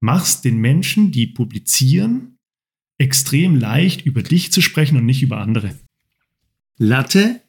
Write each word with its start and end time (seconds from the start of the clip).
machst 0.00 0.44
den 0.44 0.58
Menschen, 0.58 1.10
die 1.10 1.26
publizieren, 1.26 2.38
extrem 2.98 3.56
leicht 3.56 4.04
über 4.04 4.22
dich 4.22 4.52
zu 4.52 4.60
sprechen 4.60 4.96
und 4.96 5.06
nicht 5.06 5.22
über 5.22 5.38
andere. 5.38 5.78
Latte 6.78 7.42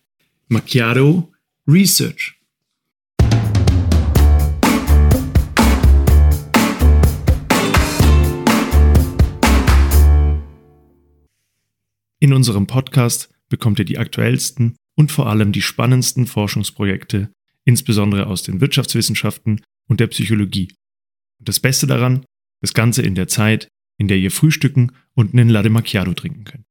Macchiato 0.47 1.33
Research. 1.67 2.35
In 12.19 12.33
unserem 12.33 12.65
Podcast 12.65 13.29
bekommt 13.47 13.79
ihr 13.79 13.85
die 13.85 13.99
aktuellsten 13.99 14.75
und 14.95 15.11
vor 15.11 15.27
allem 15.27 15.51
die 15.51 15.61
spannendsten 15.61 16.25
Forschungsprojekte, 16.25 17.31
insbesondere 17.63 18.27
aus 18.27 18.41
den 18.41 18.59
Wirtschaftswissenschaften 18.59 19.61
und 19.87 19.99
der 19.99 20.07
Psychologie. 20.07 20.73
Und 21.39 21.47
das 21.47 21.59
Beste 21.59 21.85
daran, 21.85 22.25
das 22.61 22.73
Ganze 22.73 23.01
in 23.01 23.15
der 23.15 23.27
Zeit, 23.27 23.67
in 23.97 24.07
der 24.07 24.17
ihr 24.17 24.31
frühstücken 24.31 24.91
und 25.13 25.33
einen 25.33 25.49
Latte 25.49 25.69
Macchiato 25.69 26.13
trinken 26.13 26.43
könnt. 26.43 26.63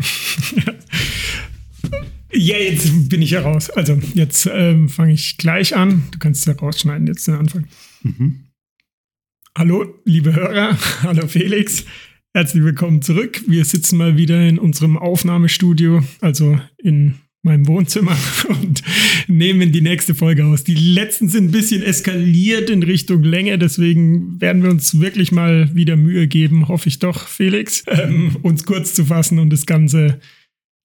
Ja, 2.32 2.56
jetzt 2.56 3.08
bin 3.08 3.22
ich 3.22 3.32
ja 3.32 3.42
raus. 3.42 3.70
Also 3.70 3.98
jetzt 4.14 4.48
ähm, 4.50 4.88
fange 4.88 5.12
ich 5.12 5.36
gleich 5.36 5.76
an. 5.76 6.04
Du 6.12 6.18
kannst 6.18 6.46
ja 6.46 6.54
rausschneiden, 6.54 7.06
jetzt 7.06 7.26
den 7.26 7.34
Anfang. 7.34 7.66
Mhm. 8.02 8.46
Hallo, 9.58 10.00
liebe 10.04 10.34
Hörer. 10.34 10.78
Hallo 11.02 11.26
Felix. 11.26 11.84
Herzlich 12.32 12.62
willkommen 12.62 13.02
zurück. 13.02 13.42
Wir 13.48 13.64
sitzen 13.64 13.98
mal 13.98 14.16
wieder 14.16 14.40
in 14.48 14.58
unserem 14.58 14.96
Aufnahmestudio, 14.96 16.04
also 16.20 16.58
in 16.78 17.16
meinem 17.42 17.66
Wohnzimmer 17.66 18.16
und 18.48 18.82
nehmen 19.26 19.72
die 19.72 19.80
nächste 19.80 20.14
Folge 20.14 20.44
aus. 20.44 20.64
Die 20.64 20.74
letzten 20.74 21.28
sind 21.28 21.46
ein 21.46 21.50
bisschen 21.52 21.82
eskaliert 21.82 22.70
in 22.70 22.82
Richtung 22.82 23.22
Länge, 23.22 23.58
deswegen 23.58 24.40
werden 24.40 24.62
wir 24.62 24.70
uns 24.70 25.00
wirklich 25.00 25.32
mal 25.32 25.74
wieder 25.74 25.96
Mühe 25.96 26.28
geben, 26.28 26.68
hoffe 26.68 26.88
ich 26.88 26.98
doch, 26.98 27.28
Felix, 27.28 27.84
ähm, 27.86 28.36
uns 28.42 28.64
kurz 28.64 28.94
zu 28.94 29.06
fassen 29.06 29.38
und 29.38 29.50
das 29.50 29.66
Ganze, 29.66 30.20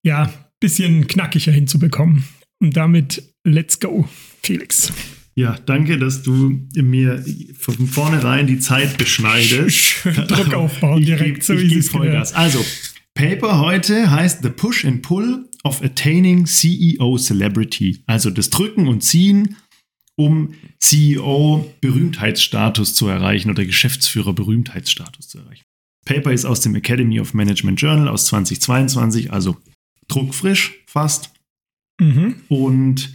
ja, 0.04 0.34
bisschen 0.60 1.08
knackiger 1.08 1.52
hinzubekommen. 1.52 2.24
Und 2.62 2.78
damit, 2.78 3.22
let's 3.44 3.80
go, 3.80 4.08
Felix. 4.42 4.92
Ja, 5.38 5.58
danke, 5.66 5.98
dass 5.98 6.24
du 6.24 6.62
mir 6.76 7.24
von 7.60 7.88
vornherein 7.88 8.48
die 8.48 8.60
Zeit 8.60 8.98
beschneidest. 8.98 9.76
Schön 9.76 10.16
Druck 10.28 10.54
aufbauen 10.54 11.02
ich 11.02 11.08
direkt, 11.08 11.36
geb, 11.36 11.44
so 11.44 11.60
wie 11.60 11.78
es 11.78 11.90
Vollgas. 11.90 12.34
Also, 12.34 12.64
Paper 13.14 13.60
heute 13.60 14.10
heißt 14.10 14.44
The 14.44 14.50
Push 14.50 14.86
and 14.86 15.02
Pull 15.02 15.50
of 15.66 15.82
Attaining 15.82 16.46
CEO 16.46 17.18
Celebrity. 17.18 18.04
Also 18.06 18.30
das 18.30 18.50
Drücken 18.50 18.88
und 18.88 19.02
Ziehen, 19.02 19.58
um 20.16 20.54
CEO 20.80 21.70
Berühmtheitsstatus 21.82 22.94
zu 22.94 23.08
erreichen 23.08 23.50
oder 23.50 23.66
Geschäftsführer 23.66 24.34
Berühmtheitsstatus 24.34 25.28
zu 25.28 25.40
erreichen. 25.40 25.64
Paper 26.06 26.32
ist 26.32 26.46
aus 26.46 26.62
dem 26.62 26.76
Academy 26.76 27.20
of 27.20 27.34
Management 27.34 27.82
Journal 27.82 28.08
aus 28.08 28.28
2022, 28.28 29.34
also 29.34 29.58
druckfrisch 30.08 30.84
fast. 30.86 31.34
Mhm. 32.00 32.36
Und 32.48 33.14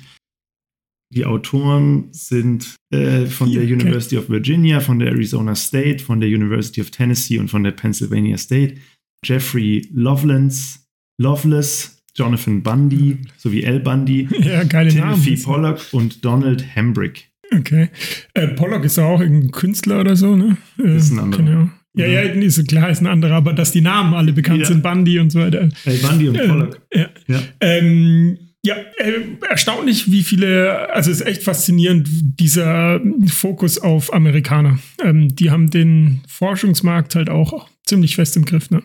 die 1.13 1.25
Autoren 1.25 2.09
sind 2.13 2.77
äh, 2.93 3.27
von 3.27 3.53
der 3.53 3.63
University 3.63 4.17
of 4.17 4.29
Virginia, 4.29 4.81
von 4.81 4.99
der 4.99 5.09
Arizona 5.09 5.55
State, 5.55 6.01
von 6.01 6.21
der 6.21 6.29
University 6.29 6.81
of 6.81 6.91
Tennessee 6.91 7.39
und 7.39 7.49
von 7.49 7.63
der 7.63 7.73
Pennsylvania 7.73 8.37
State. 8.37 8.77
Jeffrey 9.25 9.89
Lovelands, 9.93 10.85
Loveless, 11.21 12.00
Jonathan 12.21 12.63
Bundy 12.63 13.17
sowie 13.39 13.67
Al 13.67 13.81
Bundy, 13.81 14.29
ja, 14.41 14.63
geile 14.65 14.91
Timothy 14.91 15.31
Namen. 15.31 15.43
Pollock 15.43 15.81
und 15.93 16.23
Donald 16.23 16.63
Hembrick. 16.75 17.31
Okay. 17.51 17.89
Äh, 18.35 18.49
Pollock 18.49 18.85
ist 18.85 18.99
auch 18.99 19.21
ein 19.21 19.51
Künstler 19.51 20.01
oder 20.01 20.17
so, 20.17 20.37
ne? 20.37 20.59
Äh, 20.79 20.97
ist 20.97 21.11
ein 21.11 21.19
anderer. 21.19 21.43
Genau. 21.43 21.71
Ja, 21.95 22.07
ja, 22.07 22.21
ist 22.21 22.69
klar, 22.69 22.91
ist 22.91 23.01
ein 23.01 23.07
anderer, 23.07 23.37
aber 23.37 23.53
dass 23.55 23.73
die 23.73 23.81
Namen 23.81 24.15
alle 24.15 24.33
bekannt 24.33 24.61
ja. 24.61 24.67
sind, 24.67 24.83
Bundy 24.83 25.19
und 25.19 25.31
so 25.31 25.41
weiter. 25.41 25.71
Al 25.87 25.97
Bundy 25.97 26.29
und 26.29 26.37
Pollock. 26.37 26.81
Äh, 26.91 27.01
ja. 27.01 27.09
ja. 27.27 27.43
Ähm, 27.61 28.39
ja, 28.63 28.77
äh, 28.99 29.23
erstaunlich, 29.49 30.13
wie 30.13 30.23
viele, 30.23 30.93
also 30.93 31.11
es 31.11 31.23
ist 31.23 31.27
echt 31.27 31.43
faszinierend, 31.43 32.07
dieser 32.39 33.01
Fokus 33.27 33.79
auf 33.79 34.13
Amerikaner. 34.13 34.79
Ähm, 35.03 35.35
die 35.35 35.51
haben 35.51 35.71
den 35.71 36.21
Forschungsmarkt 36.29 37.15
halt 37.15 37.31
auch 37.31 37.69
ziemlich 37.87 38.17
fest 38.17 38.37
im 38.37 38.45
Griff, 38.45 38.71
ne? 38.71 38.83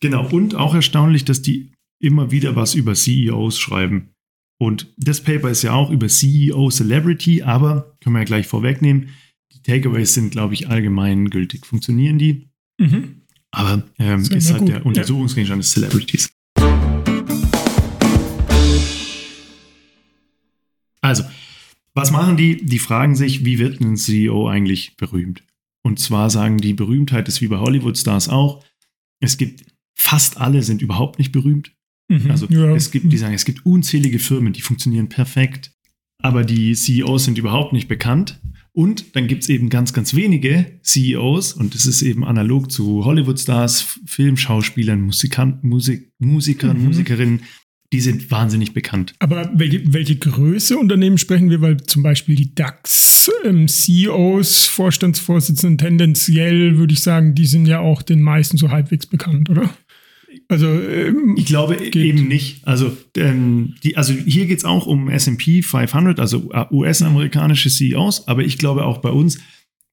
Genau, 0.00 0.28
und 0.28 0.56
auch 0.56 0.74
erstaunlich, 0.74 1.24
dass 1.24 1.40
die 1.40 1.73
immer 2.04 2.30
wieder 2.30 2.54
was 2.54 2.74
über 2.74 2.94
CEOs 2.94 3.58
schreiben. 3.58 4.10
Und 4.58 4.94
das 4.96 5.22
Paper 5.22 5.50
ist 5.50 5.62
ja 5.62 5.72
auch 5.72 5.90
über 5.90 6.06
CEO 6.06 6.70
Celebrity, 6.70 7.42
aber 7.42 7.96
können 8.00 8.14
wir 8.14 8.20
ja 8.20 8.26
gleich 8.26 8.46
vorwegnehmen, 8.46 9.08
die 9.52 9.62
Takeaways 9.62 10.14
sind, 10.14 10.30
glaube 10.30 10.54
ich, 10.54 10.68
allgemein 10.68 11.30
gültig. 11.30 11.66
Funktionieren 11.66 12.18
die? 12.18 12.48
Mhm. 12.78 13.22
Aber 13.50 13.84
ähm, 13.98 14.20
ist 14.20 14.50
halt 14.50 14.60
gut. 14.60 14.68
der 14.68 14.86
Untersuchungsgegenstand 14.86 15.58
ja. 15.58 15.62
des 15.62 15.72
Celebrities. 15.72 16.30
Also, 21.00 21.24
was 21.94 22.10
machen 22.10 22.36
die? 22.36 22.64
Die 22.64 22.78
fragen 22.78 23.14
sich, 23.14 23.44
wie 23.44 23.58
wird 23.58 23.80
ein 23.80 23.96
CEO 23.96 24.48
eigentlich 24.48 24.96
berühmt? 24.96 25.44
Und 25.82 25.98
zwar 25.98 26.30
sagen 26.30 26.58
die, 26.58 26.74
Berühmtheit 26.74 27.28
ist 27.28 27.40
wie 27.40 27.48
bei 27.48 27.58
Hollywood-Stars 27.58 28.28
auch. 28.28 28.64
Es 29.20 29.36
gibt, 29.36 29.64
fast 29.94 30.38
alle 30.38 30.62
sind 30.62 30.80
überhaupt 30.82 31.18
nicht 31.18 31.30
berühmt. 31.30 31.72
Mhm, 32.08 32.30
also 32.30 32.46
ja. 32.50 32.74
es 32.74 32.90
gibt, 32.90 33.12
die 33.12 33.18
sagen, 33.18 33.34
es 33.34 33.44
gibt 33.44 33.64
unzählige 33.64 34.18
Firmen, 34.18 34.52
die 34.52 34.60
funktionieren 34.60 35.08
perfekt, 35.08 35.72
aber 36.22 36.44
die 36.44 36.74
CEOs 36.74 37.24
sind 37.24 37.38
überhaupt 37.38 37.72
nicht 37.72 37.88
bekannt. 37.88 38.40
Und 38.76 39.14
dann 39.14 39.28
gibt 39.28 39.44
es 39.44 39.48
eben 39.50 39.68
ganz, 39.68 39.92
ganz 39.92 40.14
wenige 40.14 40.80
CEOs, 40.82 41.52
und 41.52 41.76
das 41.76 41.86
ist 41.86 42.02
eben 42.02 42.24
analog 42.24 42.72
zu 42.72 43.04
Hollywood-Stars, 43.04 44.00
Filmschauspielern, 44.04 45.00
Musikanten, 45.00 45.68
Musik, 45.68 46.10
Musikern, 46.18 46.78
mhm. 46.78 46.86
Musikerinnen, 46.86 47.40
die 47.92 48.00
sind 48.00 48.28
wahnsinnig 48.32 48.74
bekannt. 48.74 49.14
Aber 49.20 49.52
welche, 49.54 49.92
welche 49.92 50.16
Größe 50.16 50.76
Unternehmen 50.76 51.18
sprechen 51.18 51.50
wir? 51.50 51.60
Weil 51.60 51.76
zum 51.76 52.02
Beispiel 52.02 52.34
die 52.34 52.52
DAX-CEOs, 52.52 53.28
ähm, 53.46 54.70
Vorstandsvorsitzenden 54.72 55.78
tendenziell, 55.78 56.76
würde 56.76 56.94
ich 56.94 57.02
sagen, 57.02 57.36
die 57.36 57.46
sind 57.46 57.66
ja 57.66 57.78
auch 57.78 58.02
den 58.02 58.20
meisten 58.20 58.56
so 58.56 58.70
halbwegs 58.70 59.06
bekannt, 59.06 59.48
oder? 59.48 59.72
Also 60.48 60.66
ähm, 60.66 61.34
ich 61.36 61.46
glaube 61.46 61.76
geht. 61.76 61.96
eben 61.96 62.28
nicht. 62.28 62.66
Also, 62.66 62.96
ähm, 63.16 63.74
die, 63.82 63.96
also 63.96 64.12
hier 64.12 64.46
geht 64.46 64.58
es 64.58 64.64
auch 64.64 64.86
um 64.86 65.08
SP 65.08 65.62
500, 65.62 66.20
also 66.20 66.50
äh, 66.52 66.64
US-amerikanische 66.70 67.70
CEOs, 67.70 68.28
aber 68.28 68.42
ich 68.42 68.58
glaube 68.58 68.84
auch 68.84 68.98
bei 68.98 69.10
uns, 69.10 69.38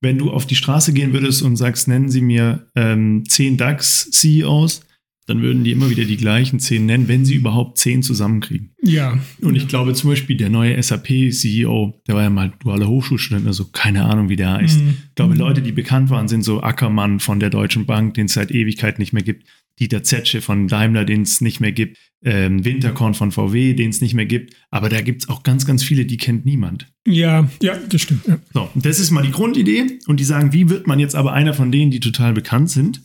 wenn 0.02 0.18
du 0.18 0.32
auf 0.32 0.46
die 0.46 0.56
Straße 0.56 0.94
gehen 0.94 1.14
würdest 1.14 1.44
und 1.44 1.56
sagst, 1.56 1.88
nennen 1.88 2.10
Sie 2.10 2.22
mir 2.22 2.68
ähm, 2.76 3.24
10 3.28 3.58
DAX-CEOs, 3.58 4.82
dann 5.28 5.42
würden 5.42 5.64
die 5.64 5.72
immer 5.72 5.90
wieder 5.90 6.04
die 6.04 6.18
gleichen 6.18 6.60
zehn 6.60 6.86
nennen, 6.86 7.08
wenn 7.08 7.26
sie 7.26 7.36
überhaupt 7.36 7.78
zehn 7.78 8.04
zusammenkriegen. 8.04 8.72
Ja. 8.82 9.20
Und 9.42 9.56
ich 9.56 9.68
glaube 9.68 9.94
zum 9.94 10.10
Beispiel 10.10 10.36
der 10.36 10.50
neue 10.50 10.82
SAP-CEO, 10.82 12.02
der 12.08 12.16
war 12.16 12.24
ja 12.24 12.30
mal 12.30 12.52
dualer 12.60 12.88
Hochschulstudent, 12.88 13.48
also 13.48 13.66
keine 13.72 14.06
Ahnung, 14.06 14.30
wie 14.30 14.36
der 14.36 14.54
heißt. 14.54 14.82
Mhm. 14.82 14.98
Ich 15.10 15.16
glaube, 15.16 15.36
Leute, 15.36 15.62
die 15.62 15.72
bekannt 15.72 16.10
waren, 16.10 16.28
sind 16.28 16.44
so 16.44 16.62
Ackermann 16.62 17.20
von 17.20 17.40
der 17.40 17.50
Deutschen 17.50 17.86
Bank, 17.86 18.16
den 18.16 18.26
es 18.26 18.34
seit 18.34 18.52
Ewigkeit 18.52 18.98
nicht 19.00 19.14
mehr 19.14 19.24
gibt. 19.24 19.48
Dieter 19.80 20.04
Zetsche 20.04 20.42
von 20.42 20.68
Daimler, 20.68 21.06
den 21.06 21.24
es 21.24 21.42
nicht 21.42 21.60
mehr 21.60 21.72
gibt. 21.72 21.98
Ähm, 22.24 22.64
Winterkorn 22.64 23.16
von 23.16 23.32
VW, 23.32 23.74
den 23.74 23.90
es 23.90 24.02
nicht 24.02 24.14
mehr 24.14 24.26
gibt. 24.26 24.56
Aber 24.70 24.90
da 24.90 25.02
gibt 25.02 25.24
es 25.24 25.30
auch 25.30 25.44
ganz, 25.44 25.66
ganz 25.66 25.84
viele, 25.84 26.06
die 26.06 26.18
kennt 26.18 26.46
niemand. 26.46 26.92
Ja, 27.08 27.50
ja, 27.62 27.78
das 27.90 28.02
stimmt. 28.02 28.28
Ja. 28.28 28.38
So, 28.54 28.70
das 28.76 29.00
ist 29.00 29.10
mal 29.12 29.24
die 29.24 29.32
Grundidee. 29.32 30.00
Und 30.06 30.20
die 30.20 30.24
sagen, 30.24 30.54
wie 30.54 30.70
wird 30.70 30.86
man 30.86 31.00
jetzt 31.00 31.16
aber 31.16 31.34
einer 31.34 31.54
von 31.54 31.72
denen, 31.72 31.90
die 31.90 32.00
total 32.00 32.34
bekannt 32.34 32.70
sind? 32.70 33.02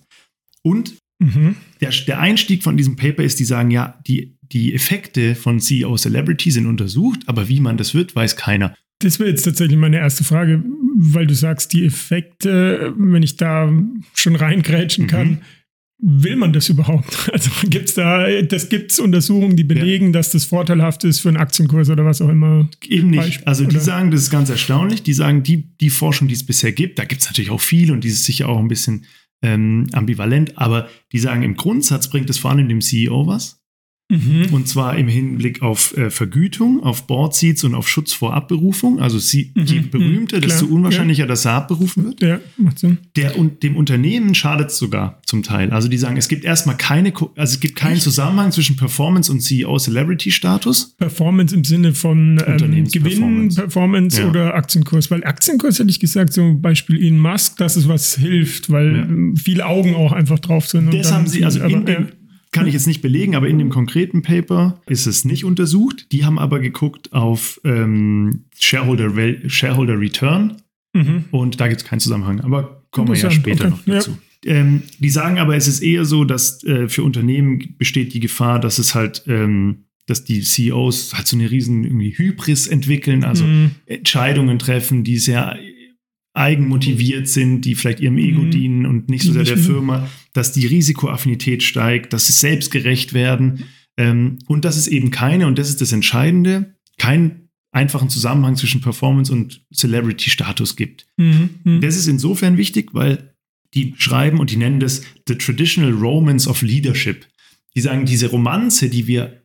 Und 0.63 0.95
Mhm. 1.19 1.57
Der, 1.81 1.91
der 2.07 2.21
Einstieg 2.21 2.63
von 2.63 2.77
diesem 2.77 2.97
Paper 2.97 3.23
ist, 3.23 3.39
die 3.41 3.45
sagen, 3.45 3.71
ja, 3.71 3.99
die, 4.07 4.37
die 4.43 4.75
Effekte 4.75 5.35
von 5.35 5.61
CEO 5.61 5.97
Celebrity 5.97 6.51
sind 6.51 6.67
untersucht, 6.67 7.21
aber 7.27 7.49
wie 7.49 7.61
man 7.61 7.77
das 7.77 7.95
wird, 7.95 8.15
weiß 8.15 8.37
keiner. 8.37 8.75
Das 9.01 9.19
wäre 9.19 9.31
jetzt 9.31 9.43
tatsächlich 9.43 9.79
meine 9.79 9.99
erste 9.99 10.25
Frage, 10.25 10.65
weil 10.97 11.27
du 11.27 11.35
sagst, 11.35 11.73
die 11.73 11.85
Effekte, 11.85 12.95
wenn 12.97 13.23
ich 13.23 13.37
da 13.37 13.71
schon 14.15 14.37
reingrätschen 14.37 15.05
mhm. 15.05 15.39
Will 15.99 16.37
man 16.37 16.53
das 16.53 16.69
überhaupt? 16.69 17.31
Also 17.33 17.51
gibt 17.69 17.89
es 17.89 17.95
da, 17.95 18.27
das 18.43 18.69
gibt 18.69 18.93
es 18.93 18.99
Untersuchungen, 18.99 19.57
die 19.57 19.65
belegen, 19.65 20.07
ja. 20.07 20.13
dass 20.13 20.31
das 20.31 20.45
vorteilhaft 20.45 21.05
ist 21.05 21.21
für 21.21 21.29
einen 21.29 21.37
Aktienkurs 21.37 21.91
oder 21.91 22.05
was 22.05 22.23
auch 22.23 22.29
immer? 22.29 22.69
Eben 22.87 23.11
nicht. 23.11 23.21
Beispiel, 23.21 23.47
also 23.47 23.65
die 23.65 23.77
oder? 23.77 23.85
sagen, 23.85 24.11
das 24.11 24.23
ist 24.23 24.31
ganz 24.31 24.49
erstaunlich. 24.49 25.03
Die 25.03 25.13
sagen, 25.13 25.43
die, 25.43 25.77
die 25.79 25.91
Forschung, 25.91 26.29
die 26.29 26.35
es 26.35 26.45
bisher 26.45 26.73
gibt, 26.73 26.99
da 26.99 27.05
gibt 27.05 27.23
es 27.23 27.27
natürlich 27.27 27.51
auch 27.51 27.61
viel 27.61 27.91
und 27.93 28.05
die 28.05 28.09
ist 28.09 28.25
sicher 28.25 28.49
auch 28.49 28.59
ein 28.59 28.69
bisschen 28.69 29.05
ähm, 29.43 29.87
ambivalent, 29.93 30.57
aber 30.57 30.89
die 31.13 31.19
sagen, 31.19 31.43
im 31.43 31.57
Grundsatz 31.57 32.09
bringt 32.09 32.31
es 32.31 32.39
vor 32.39 32.51
allem 32.51 32.69
dem 32.69 32.81
CEO 32.81 33.27
was. 33.27 33.63
Mhm. 34.09 34.47
Und 34.53 34.69
zwar 34.69 34.97
im 34.97 35.09
Hinblick 35.09 35.63
auf 35.63 35.97
äh, 35.97 36.11
Vergütung, 36.11 36.81
auf 36.83 37.09
Board-Seats 37.09 37.65
und 37.65 37.75
auf 37.75 37.89
Schutz 37.89 38.13
vor 38.13 38.35
Abberufung. 38.35 39.01
Also 39.01 39.19
sie, 39.19 39.51
mhm. 39.55 39.65
je 39.65 39.81
berühmter, 39.81 40.37
mhm. 40.37 40.43
desto 40.43 40.67
unwahrscheinlicher, 40.67 41.25
ja. 41.25 41.27
dass 41.27 41.45
er 41.45 41.55
abberufen 41.55 42.05
wird. 42.05 42.23
Ja, 42.23 42.39
macht 42.57 42.79
Sinn. 42.79 42.99
Der, 43.17 43.37
und 43.37 43.65
dem 43.65 43.77
Unternehmen 43.77 44.37
schadet 44.37 44.71
es 44.71 44.79
sogar 44.79 45.21
zum 45.27 45.43
Teil. 45.43 45.71
Also 45.71 45.89
die 45.89 45.99
sagen, 45.99 46.17
es 46.17 46.29
gibt 46.29 46.45
erstmal 46.45 46.77
keine, 46.77 47.13
also 47.15 47.55
es 47.55 47.59
gibt 47.59 47.75
keinen 47.75 47.99
Zusammenhang 47.99 48.53
zwischen 48.53 48.77
Performance 48.77 49.31
und 49.33 49.41
CEO-Celebrity-Status. 49.41 50.95
Performance 50.99 51.55
im 51.55 51.65
Sinne 51.65 51.93
von 51.93 52.41
ähm, 52.47 52.85
Gewinn, 52.85 53.53
Performance 53.53 54.21
ja. 54.21 54.29
oder 54.29 54.55
Aktienkurs. 54.55 55.11
Weil 55.11 55.25
Aktienkurs 55.25 55.81
hätte 55.81 55.91
ich 55.91 55.99
gesagt, 55.99 56.33
zum 56.33 56.63
Beispiel 56.63 56.97
Elon 57.03 57.19
Musk, 57.19 57.57
dass 57.57 57.75
es 57.75 57.89
was 57.89 58.17
hilft, 58.17 58.71
weil 58.71 58.97
ja. 58.97 59.07
viele 59.35 59.67
Augen 59.67 59.97
auch 59.97 60.13
einfach 60.13 60.39
drauf 60.39 60.69
sind. 60.69 60.95
Das 60.95 61.11
haben 61.11 61.27
sie, 61.27 61.45
also 61.45 61.61
in 61.65 61.85
dem, 61.85 62.09
kann 62.57 62.67
ich 62.67 62.75
jetzt 62.75 62.87
nicht 62.87 63.03
belegen, 63.03 63.37
aber 63.37 63.49
in 63.49 63.59
dem 63.59 63.69
konkreten 63.69 64.23
Paper 64.23 64.81
ist 64.87 65.07
es 65.07 65.25
nicht 65.25 65.45
untersucht. 65.45 66.11
Die 66.13 66.25
haben 66.25 66.39
aber 66.39 66.59
geguckt 66.59 67.13
auf 67.13 67.61
ähm, 67.65 68.47
Shareholder, 68.59 69.11
Shareholder 69.49 70.01
Return 70.01 70.57
mhm. 70.95 71.25
und 71.31 71.61
da 71.61 71.69
gibt 71.69 71.83
es 71.83 71.87
keinen 71.87 72.01
Zusammenhang. 72.01 72.41
Aber 72.41 72.83
kommen 72.91 73.09
wir 73.09 73.17
ja 73.17 73.31
später 73.31 73.67
okay. 73.67 73.71
noch 73.71 73.85
dazu. 73.85 74.19
Ja. 74.45 74.55
Ähm, 74.55 74.83
die 74.99 75.11
sagen 75.11 75.39
aber, 75.39 75.57
es 75.57 75.69
ist 75.69 75.81
eher 75.81 76.05
so, 76.05 76.25
dass 76.25 76.65
äh, 76.65 76.89
für 76.89 77.03
Unternehmen 77.03 77.75
besteht 77.79 78.15
die 78.15 78.21
Gefahr, 78.21 78.59
dass 78.59 78.79
es 78.79 78.95
halt, 78.95 79.25
ähm, 79.27 79.85
dass 80.07 80.25
die 80.25 80.41
CEOs 80.41 81.15
halt 81.15 81.27
so 81.27 81.37
eine 81.37 81.51
riesen 81.51 81.85
irgendwie 81.85 82.17
Hybris 82.17 82.69
entwickeln, 82.69 83.25
also 83.25 83.45
mhm. 83.45 83.73
Entscheidungen 83.87 84.59
treffen, 84.59 85.05
die 85.05 85.19
sehr 85.19 85.59
eigenmotiviert 86.37 87.29
sind, 87.29 87.63
die 87.63 87.75
vielleicht 87.75 88.01
ihrem 88.01 88.19
Ego 88.19 88.43
mhm. 88.43 88.51
dienen 88.51 88.87
und 88.87 89.09
nicht 89.09 89.25
so 89.25 89.33
sehr 89.33 89.45
der 89.45 89.59
Firma, 89.59 90.09
dass 90.33 90.53
die 90.53 90.67
Risikoaffinität 90.67 91.63
steigt, 91.63 92.13
dass 92.13 92.27
sie 92.27 92.33
selbstgerecht 92.33 93.15
werden 93.15 93.65
ähm, 93.97 94.39
und 94.47 94.65
dass 94.65 94.77
es 94.77 94.87
eben 94.87 95.11
keine, 95.11 95.47
und 95.47 95.59
das 95.59 95.71
ist 95.71 95.81
das 95.81 95.93
Entscheidende, 95.93 96.75
keinen 96.99 97.49
einfachen 97.73 98.11
Zusammenhang 98.11 98.57
zwischen 98.57 98.81
Performance 98.81 99.33
und 99.33 99.65
Celebrity-Status 99.73 100.77
gibt. 100.77 101.07
Mhm. 101.17 101.51
Mhm. 101.65 101.81
Das 101.81 101.97
ist 101.97 102.07
insofern 102.07 102.57
wichtig, 102.57 102.91
weil 102.93 103.35
die 103.75 103.95
schreiben 103.99 104.39
und 104.39 104.51
die 104.51 104.57
nennen 104.57 104.81
das 104.81 105.03
The 105.27 105.37
Traditional 105.37 105.93
Romance 105.93 106.49
of 106.49 106.63
Leadership. 106.63 107.27
Die 107.75 107.81
sagen, 107.81 108.07
diese 108.07 108.29
Romanze, 108.29 108.89
die 108.89 109.07
wir, 109.07 109.43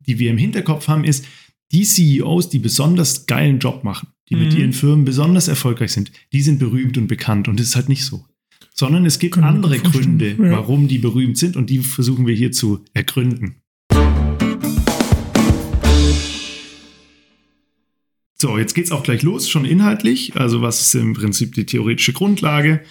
die 0.00 0.18
wir 0.18 0.30
im 0.30 0.38
Hinterkopf 0.38 0.88
haben, 0.88 1.04
ist, 1.04 1.26
die 1.72 1.84
CEOs, 1.84 2.48
die 2.48 2.58
besonders 2.58 3.26
geilen 3.26 3.58
Job 3.58 3.84
machen, 3.84 4.08
die 4.28 4.36
mhm. 4.36 4.42
mit 4.42 4.54
ihren 4.54 4.72
Firmen 4.72 5.04
besonders 5.04 5.48
erfolgreich 5.48 5.92
sind, 5.92 6.12
die 6.32 6.40
sind 6.42 6.58
berühmt 6.58 6.96
und 6.96 7.08
bekannt. 7.08 7.48
Und 7.48 7.60
das 7.60 7.68
ist 7.68 7.76
halt 7.76 7.88
nicht 7.88 8.04
so. 8.04 8.24
Sondern 8.74 9.04
es 9.06 9.18
gibt 9.18 9.34
Können 9.34 9.46
andere 9.46 9.78
Gründe, 9.78 10.30
ja. 10.30 10.50
warum 10.50 10.88
die 10.88 10.98
berühmt 10.98 11.36
sind 11.36 11.56
und 11.56 11.68
die 11.68 11.78
versuchen 11.78 12.26
wir 12.26 12.34
hier 12.34 12.52
zu 12.52 12.84
ergründen. 12.94 13.56
So, 18.40 18.56
jetzt 18.56 18.74
geht 18.74 18.84
es 18.84 18.92
auch 18.92 19.02
gleich 19.02 19.22
los, 19.22 19.50
schon 19.50 19.64
inhaltlich. 19.64 20.36
Also, 20.36 20.62
was 20.62 20.80
ist 20.80 20.94
im 20.94 21.12
Prinzip 21.12 21.54
die 21.54 21.66
theoretische 21.66 22.12
Grundlage? 22.12 22.82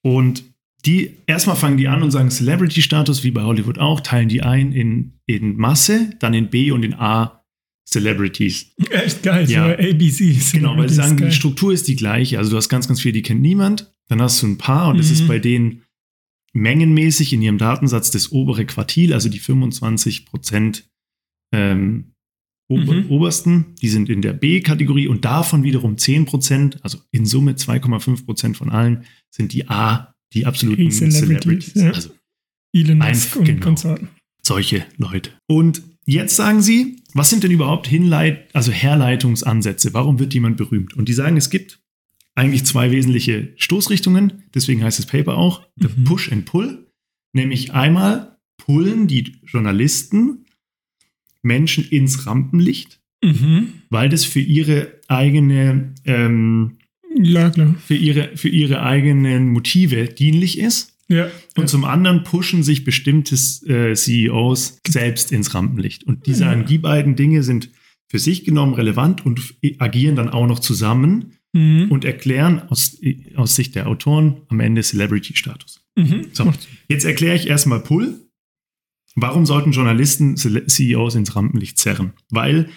Und 0.00 0.44
die 0.86 1.16
erstmal 1.26 1.56
fangen 1.56 1.76
die 1.76 1.88
an 1.88 2.02
und 2.02 2.10
sagen 2.10 2.30
Celebrity-Status, 2.30 3.22
wie 3.22 3.30
bei 3.30 3.42
Hollywood 3.42 3.78
auch, 3.78 4.00
teilen 4.00 4.30
die 4.30 4.42
ein 4.42 4.72
in, 4.72 5.12
in 5.26 5.56
Masse, 5.56 6.10
dann 6.20 6.32
in 6.32 6.48
B 6.48 6.70
und 6.70 6.82
in 6.84 6.94
A 6.94 7.43
Celebrities. 7.86 8.72
Echt 8.90 9.22
geil, 9.22 9.48
ja. 9.48 9.68
so 9.68 9.74
ABC. 9.74 10.36
Genau, 10.52 10.76
weil 10.76 10.88
sie 10.88 10.94
sagen, 10.94 11.16
die 11.16 11.32
Struktur 11.32 11.72
ist 11.72 11.86
die 11.86 11.96
gleiche. 11.96 12.38
Also 12.38 12.50
du 12.50 12.56
hast 12.56 12.68
ganz, 12.68 12.88
ganz 12.88 13.00
viele, 13.00 13.12
die 13.12 13.22
kennt 13.22 13.42
niemand. 13.42 13.94
Dann 14.08 14.20
hast 14.20 14.42
du 14.42 14.46
ein 14.46 14.58
paar 14.58 14.88
und 14.88 14.96
mhm. 14.96 15.00
das 15.00 15.10
ist 15.10 15.28
bei 15.28 15.38
denen 15.38 15.82
mengenmäßig 16.52 17.32
in 17.32 17.42
ihrem 17.42 17.58
Datensatz 17.58 18.10
das 18.10 18.32
obere 18.32 18.64
Quartil, 18.64 19.12
also 19.12 19.28
die 19.28 19.38
25 19.38 20.26
Prozent 20.26 20.88
ähm, 21.52 22.12
ober 22.68 22.94
mhm. 22.94 23.10
obersten, 23.10 23.74
die 23.82 23.88
sind 23.88 24.08
in 24.08 24.22
der 24.22 24.32
B-Kategorie 24.32 25.08
und 25.08 25.24
davon 25.24 25.62
wiederum 25.64 25.98
10 25.98 26.24
Prozent, 26.26 26.78
also 26.82 26.98
in 27.10 27.26
Summe 27.26 27.52
2,5 27.52 28.24
Prozent 28.24 28.56
von 28.56 28.70
allen, 28.70 29.04
sind 29.30 29.52
die 29.52 29.68
A, 29.68 30.14
die 30.32 30.46
absoluten 30.46 30.90
Celebrities. 30.90 31.72
Celebrities. 31.72 31.74
Ja. 31.74 31.90
Also 31.90 32.10
Elon 32.72 32.98
Musk 32.98 33.36
und 33.36 33.44
genau, 33.44 33.60
Konsorten. 33.60 34.08
Solche 34.42 34.86
Leute. 34.96 35.30
Und 35.46 35.82
Jetzt 36.06 36.36
sagen 36.36 36.60
sie, 36.60 37.02
was 37.14 37.30
sind 37.30 37.44
denn 37.44 37.52
überhaupt 37.52 37.86
Hinleit 37.86 38.54
also 38.54 38.72
Herleitungsansätze? 38.72 39.94
Warum 39.94 40.18
wird 40.18 40.34
jemand 40.34 40.56
berühmt? 40.56 40.94
Und 40.94 41.08
die 41.08 41.12
sagen, 41.12 41.36
es 41.36 41.48
gibt 41.48 41.80
eigentlich 42.34 42.64
zwei 42.64 42.90
wesentliche 42.90 43.52
Stoßrichtungen, 43.56 44.42
deswegen 44.54 44.82
heißt 44.82 44.98
das 44.98 45.06
Paper 45.06 45.38
auch 45.38 45.66
The 45.76 45.88
mhm. 45.96 46.04
Push 46.04 46.32
and 46.32 46.44
Pull, 46.44 46.90
nämlich 47.32 47.72
einmal 47.72 48.36
pullen 48.58 49.06
die 49.06 49.36
Journalisten 49.44 50.44
Menschen 51.42 51.84
ins 51.88 52.26
Rampenlicht, 52.26 53.00
mhm. 53.22 53.68
weil 53.90 54.08
das 54.08 54.24
für 54.24 54.40
ihre 54.40 55.00
eigene 55.06 55.94
ähm, 56.04 56.78
ja, 57.16 57.52
für 57.78 57.94
ihre 57.94 58.36
für 58.36 58.48
ihre 58.48 58.82
eigenen 58.82 59.50
Motive 59.50 60.06
dienlich 60.06 60.58
ist. 60.58 60.93
Ja, 61.08 61.28
und 61.56 61.68
zum 61.68 61.84
anderen 61.84 62.24
pushen 62.24 62.62
sich 62.62 62.84
bestimmte 62.84 63.34
äh, 63.66 63.94
CEOs 63.94 64.80
selbst 64.86 65.32
ins 65.32 65.54
Rampenlicht. 65.54 66.04
Und 66.04 66.26
die 66.26 66.34
sagen, 66.34 66.62
ja. 66.62 66.66
die 66.66 66.78
beiden 66.78 67.14
Dinge 67.14 67.42
sind 67.42 67.70
für 68.08 68.18
sich 68.18 68.44
genommen 68.44 68.74
relevant 68.74 69.24
und 69.26 69.54
agieren 69.78 70.16
dann 70.16 70.30
auch 70.30 70.46
noch 70.46 70.60
zusammen 70.60 71.34
mhm. 71.52 71.90
und 71.90 72.04
erklären 72.04 72.62
aus, 72.68 72.98
aus 73.36 73.56
Sicht 73.56 73.74
der 73.74 73.86
Autoren 73.86 74.42
am 74.48 74.60
Ende 74.60 74.82
Celebrity-Status. 74.82 75.84
Mhm. 75.96 76.26
So, 76.32 76.52
jetzt 76.88 77.04
erkläre 77.04 77.36
ich 77.36 77.48
erstmal 77.48 77.80
Pull. 77.80 78.20
Warum 79.14 79.46
sollten 79.46 79.72
Journalisten 79.72 80.36
CEOs 80.36 81.14
ins 81.14 81.36
Rampenlicht 81.36 81.78
zerren? 81.78 82.14
Weil 82.30 82.68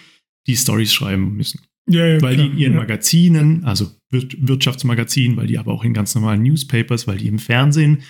die 0.46 0.56
Stories 0.56 0.92
schreiben 0.92 1.36
müssen. 1.36 1.60
Ja, 1.88 2.06
ja, 2.06 2.22
weil 2.22 2.34
klar, 2.34 2.46
die 2.46 2.52
in 2.52 2.58
ihren. 2.58 2.76
Magazinen, 2.76 3.64
also 3.64 3.90
Wirtschaftsmagazinen, 4.10 5.36
weil 5.36 5.46
die 5.46 5.58
aber 5.58 5.72
auch 5.72 5.84
in 5.84 5.94
ganz 5.94 6.14
normalen 6.14 6.42
Newspapers, 6.42 7.06
weil 7.06 7.18
die 7.18 7.28
im 7.28 7.38
Fernsehen 7.38 8.02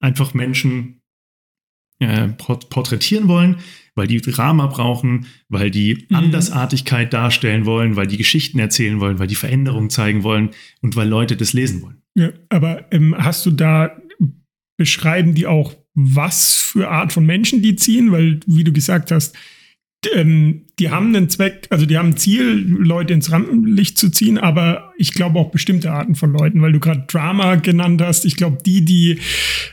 einfach 0.00 0.34
Menschen 0.34 1.00
äh, 1.98 2.28
porträtieren 2.28 3.28
wollen, 3.28 3.56
weil 3.94 4.06
die 4.06 4.20
Drama 4.20 4.66
brauchen, 4.66 5.26
weil 5.48 5.70
die 5.70 6.06
mhm. 6.08 6.16
Andersartigkeit 6.16 7.12
darstellen 7.12 7.64
wollen, 7.64 7.96
weil 7.96 8.06
die 8.06 8.16
Geschichten 8.16 8.58
erzählen 8.58 9.00
wollen, 9.00 9.18
weil 9.18 9.28
die 9.28 9.34
Veränderungen 9.34 9.90
zeigen 9.90 10.22
wollen 10.22 10.50
und 10.80 10.96
weil 10.96 11.08
Leute 11.08 11.36
das 11.36 11.52
lesen 11.52 11.82
wollen. 11.82 12.02
Ja, 12.14 12.30
aber 12.48 12.92
ähm, 12.92 13.14
hast 13.16 13.46
du 13.46 13.50
da, 13.50 13.96
beschreiben 14.76 15.34
die 15.34 15.46
auch, 15.46 15.74
was 15.94 16.54
für 16.54 16.88
Art 16.90 17.12
von 17.12 17.24
Menschen 17.24 17.62
die 17.62 17.76
ziehen? 17.76 18.12
Weil, 18.12 18.40
wie 18.46 18.64
du 18.64 18.72
gesagt 18.72 19.10
hast, 19.10 19.36
ähm, 20.12 20.62
die 20.78 20.90
haben 20.90 21.14
einen 21.14 21.28
Zweck, 21.28 21.66
also 21.70 21.86
die 21.86 21.96
haben 21.96 22.10
ein 22.10 22.16
Ziel, 22.16 22.66
Leute 22.66 23.14
ins 23.14 23.30
Rampenlicht 23.30 23.98
zu 23.98 24.10
ziehen, 24.10 24.38
aber 24.38 24.92
ich 24.96 25.12
glaube 25.14 25.38
auch 25.38 25.50
bestimmte 25.50 25.92
Arten 25.92 26.14
von 26.14 26.32
Leuten, 26.32 26.60
weil 26.62 26.72
du 26.72 26.80
gerade 26.80 27.04
Drama 27.06 27.56
genannt 27.56 28.02
hast. 28.02 28.24
Ich 28.24 28.36
glaube, 28.36 28.58
die, 28.64 28.84
die 28.84 29.18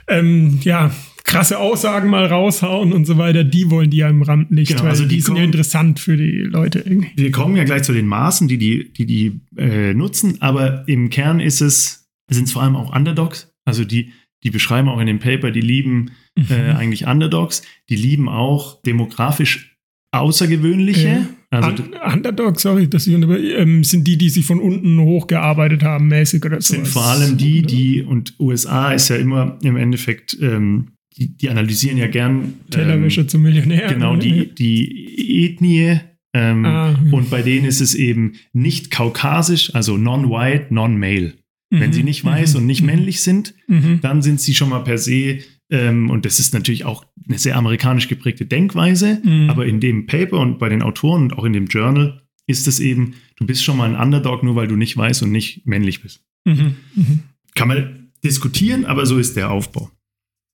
ähm, 0.08 0.60
ja 0.62 0.92
krasse 1.24 1.60
Aussagen 1.60 2.10
mal 2.10 2.26
raushauen 2.26 2.92
und 2.92 3.06
so 3.06 3.18
weiter, 3.18 3.44
die 3.44 3.70
wollen 3.70 3.90
die 3.90 3.98
ja 3.98 4.10
im 4.10 4.22
Rampenlicht, 4.22 4.78
genau, 4.78 4.90
also 4.90 5.04
die, 5.04 5.16
die 5.16 5.22
sind 5.22 5.36
ja 5.36 5.44
interessant 5.44 6.00
für 6.00 6.18
die 6.18 6.40
Leute 6.40 6.80
irgendwie. 6.80 7.12
Wir 7.16 7.32
kommen 7.32 7.56
ja 7.56 7.64
gleich 7.64 7.84
zu 7.84 7.94
den 7.94 8.08
Maßen, 8.08 8.48
die 8.48 8.58
die, 8.58 8.92
die, 8.94 9.06
die 9.06 9.42
äh, 9.58 9.94
nutzen, 9.94 10.42
aber 10.42 10.88
im 10.88 11.10
Kern 11.10 11.40
ist 11.40 11.62
es, 11.62 12.10
sind 12.30 12.46
es 12.46 12.54
vor 12.54 12.64
allem 12.64 12.76
auch 12.76 12.96
Underdogs, 12.96 13.54
also 13.66 13.86
die, 13.86 14.12
die 14.44 14.50
beschreiben 14.50 14.90
auch 14.90 15.00
in 15.00 15.08
dem 15.08 15.20
Paper, 15.20 15.52
die 15.52 15.62
lieben 15.62 16.12
mhm. 16.36 16.46
äh, 16.50 16.72
eigentlich 16.72 17.06
Underdogs, 17.06 17.62
die 17.90 17.96
lieben 17.96 18.28
auch 18.28 18.82
demografisch 18.82 19.69
Außergewöhnliche. 20.12 21.08
Ja. 21.08 21.28
Also, 21.52 21.84
Underdog, 22.14 22.60
sorry, 22.60 22.88
dass 22.88 23.08
ich 23.08 23.14
ähm, 23.14 23.84
sind 23.84 24.08
die, 24.08 24.18
die 24.18 24.30
sich 24.30 24.46
von 24.46 24.60
unten 24.60 25.00
hochgearbeitet 25.00 25.84
haben, 25.84 26.08
mäßig 26.08 26.46
oder 26.46 26.62
so. 26.62 26.76
Sind 26.76 26.88
vor 26.88 27.06
allem 27.06 27.38
die, 27.38 27.64
die, 27.64 28.04
und 28.04 28.36
USA 28.40 28.92
ist 28.92 29.10
ja 29.10 29.16
immer 29.16 29.58
im 29.64 29.76
Endeffekt, 29.76 30.38
ähm, 30.42 30.90
die, 31.18 31.36
die, 31.36 31.50
analysieren 31.50 31.98
ja 31.98 32.08
gern. 32.08 32.54
Tellerwäsche 32.70 33.22
ähm, 33.22 33.28
zum 33.30 33.42
Millionär. 33.42 33.88
Genau, 33.88 34.16
die, 34.16 34.54
die 34.54 35.46
Ethnie. 35.46 36.02
Ähm, 36.36 36.66
ah, 36.66 36.92
ja. 36.92 37.12
Und 37.12 37.32
bei 37.32 37.42
denen 37.42 37.66
ist 37.66 37.82
es 37.82 37.96
eben 37.96 38.34
nicht 38.54 38.92
kaukasisch, 38.92 39.74
also 39.74 39.98
non-white, 39.98 40.68
non-male. 40.72 41.34
Mhm. 41.72 41.80
Wenn 41.80 41.94
sie 41.94 42.04
nicht 42.04 42.24
weiß 42.24 42.54
mhm. 42.54 42.60
und 42.60 42.66
nicht 42.68 42.82
mhm. 42.82 42.88
männlich 42.88 43.22
sind, 43.22 43.56
mhm. 43.68 44.00
dann 44.02 44.22
sind 44.22 44.40
sie 44.40 44.54
schon 44.54 44.70
mal 44.70 44.84
per 44.84 45.00
se 45.00 45.40
ähm, 45.70 46.10
und 46.10 46.26
das 46.26 46.40
ist 46.40 46.54
natürlich 46.54 46.86
auch 46.86 47.06
eine 47.28 47.38
sehr 47.38 47.56
amerikanisch 47.56 48.08
geprägte 48.08 48.46
Denkweise, 48.46 49.22
mhm. 49.24 49.50
aber 49.50 49.66
in 49.66 49.80
dem 49.80 50.08
Paper 50.08 50.40
und 50.40 50.60
bei 50.60 50.70
den 50.70 50.82
Autoren 50.82 51.24
und 51.24 51.34
auch 51.34 51.44
in 51.44 51.54
dem 51.54 51.68
Journal 51.68 52.22
ist 52.48 52.68
es 52.68 52.80
eben, 52.80 53.14
du 53.36 53.46
bist 53.46 53.64
schon 53.64 53.78
mal 53.78 53.94
ein 53.94 54.00
Underdog, 54.00 54.44
nur 54.44 54.56
weil 54.56 54.68
du 54.68 54.76
nicht 54.76 54.98
weiß 54.98 55.22
und 55.22 55.32
nicht 55.32 55.68
männlich 55.68 56.02
bist. 56.02 56.22
Mhm. 56.46 56.76
Mhm. 56.96 57.20
Kann 57.54 57.68
man 57.68 58.12
diskutieren, 58.24 58.86
aber 58.86 59.06
so 59.06 59.18
ist 59.20 59.36
der 59.36 59.52
Aufbau. 59.52 59.92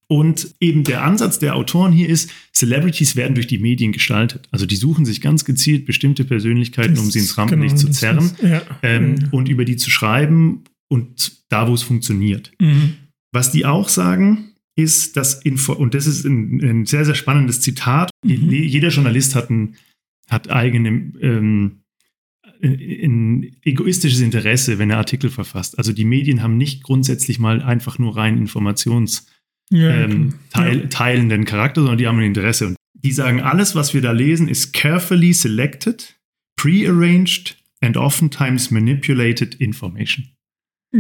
Und 0.08 0.54
eben 0.60 0.84
der 0.84 1.04
Ansatz 1.04 1.40
der 1.40 1.56
Autoren 1.56 1.92
hier 1.92 2.10
ist, 2.10 2.30
Celebrities 2.54 3.16
werden 3.16 3.34
durch 3.34 3.48
die 3.48 3.58
Medien 3.58 3.92
gestaltet. 3.92 4.48
Also 4.52 4.68
die 4.68 4.76
suchen 4.76 5.06
sich 5.06 5.20
ganz 5.20 5.46
gezielt 5.46 5.86
bestimmte 5.86 6.26
Persönlichkeiten, 6.26 6.94
das, 6.94 7.04
um 7.04 7.10
sie 7.10 7.20
ins 7.20 7.38
Rampenlicht 7.38 7.78
genau, 7.78 7.88
zu 7.88 7.92
zerren 7.92 8.26
ist, 8.26 8.44
ja. 8.44 8.62
ähm, 8.84 9.16
ja. 9.20 9.28
und 9.32 9.50
über 9.50 9.66
die 9.66 9.78
zu 9.78 9.90
schreiben 9.90 10.64
und 10.90 11.44
da, 11.50 11.68
wo 11.68 11.74
es 11.74 11.82
funktioniert. 11.82 12.52
Mhm. 12.60 12.96
Was 13.32 13.52
die 13.52 13.66
auch 13.66 13.90
sagen, 13.90 14.55
ist 14.76 15.16
das 15.18 15.42
Info, 15.42 15.74
und 15.74 15.94
das 15.94 16.06
ist 16.06 16.26
ein, 16.26 16.62
ein 16.62 16.86
sehr, 16.86 17.06
sehr 17.06 17.16
spannendes 17.16 17.62
Zitat. 17.62 18.10
Mhm. 18.24 18.52
Jeder 18.52 18.90
Journalist 18.90 19.36
hat 19.36 19.50
ein, 19.50 19.76
hat 20.30 20.50
eigene, 20.50 20.90
ähm, 21.22 21.82
ein 22.62 23.56
egoistisches 23.64 24.22
Interesse, 24.22 24.80
wenn 24.80 24.90
er 24.90 24.98
Artikel 24.98 25.30
verfasst. 25.30 25.78
Also 25.78 25.94
die 25.94 26.06
Medien 26.06 26.42
haben 26.42 26.58
nicht 26.58 26.84
grundsätzlich 26.84 27.40
mal 27.40 27.62
einfach 27.62 28.00
nur 28.00 28.16
rein 28.18 28.46
Informations- 28.46 29.28
ja, 29.72 29.90
ähm, 29.90 30.36
teil, 30.52 30.82
ja. 30.82 30.88
teilenden 30.88 31.46
Charakter, 31.46 31.82
sondern 31.82 31.98
die 31.98 32.08
haben 32.08 32.20
ein 32.20 32.26
Interesse. 32.26 32.68
Und 32.68 32.76
die 32.94 33.12
sagen, 33.12 33.42
alles, 33.42 33.76
was 33.76 33.94
wir 33.94 34.02
da 34.02 34.12
lesen, 34.12 34.48
ist 34.48 34.74
carefully 34.74 35.34
selected, 35.34 36.16
pre-arranged 36.56 37.58
and 37.82 37.98
oftentimes 37.98 38.72
manipulated 38.72 39.56
information. 39.56 40.28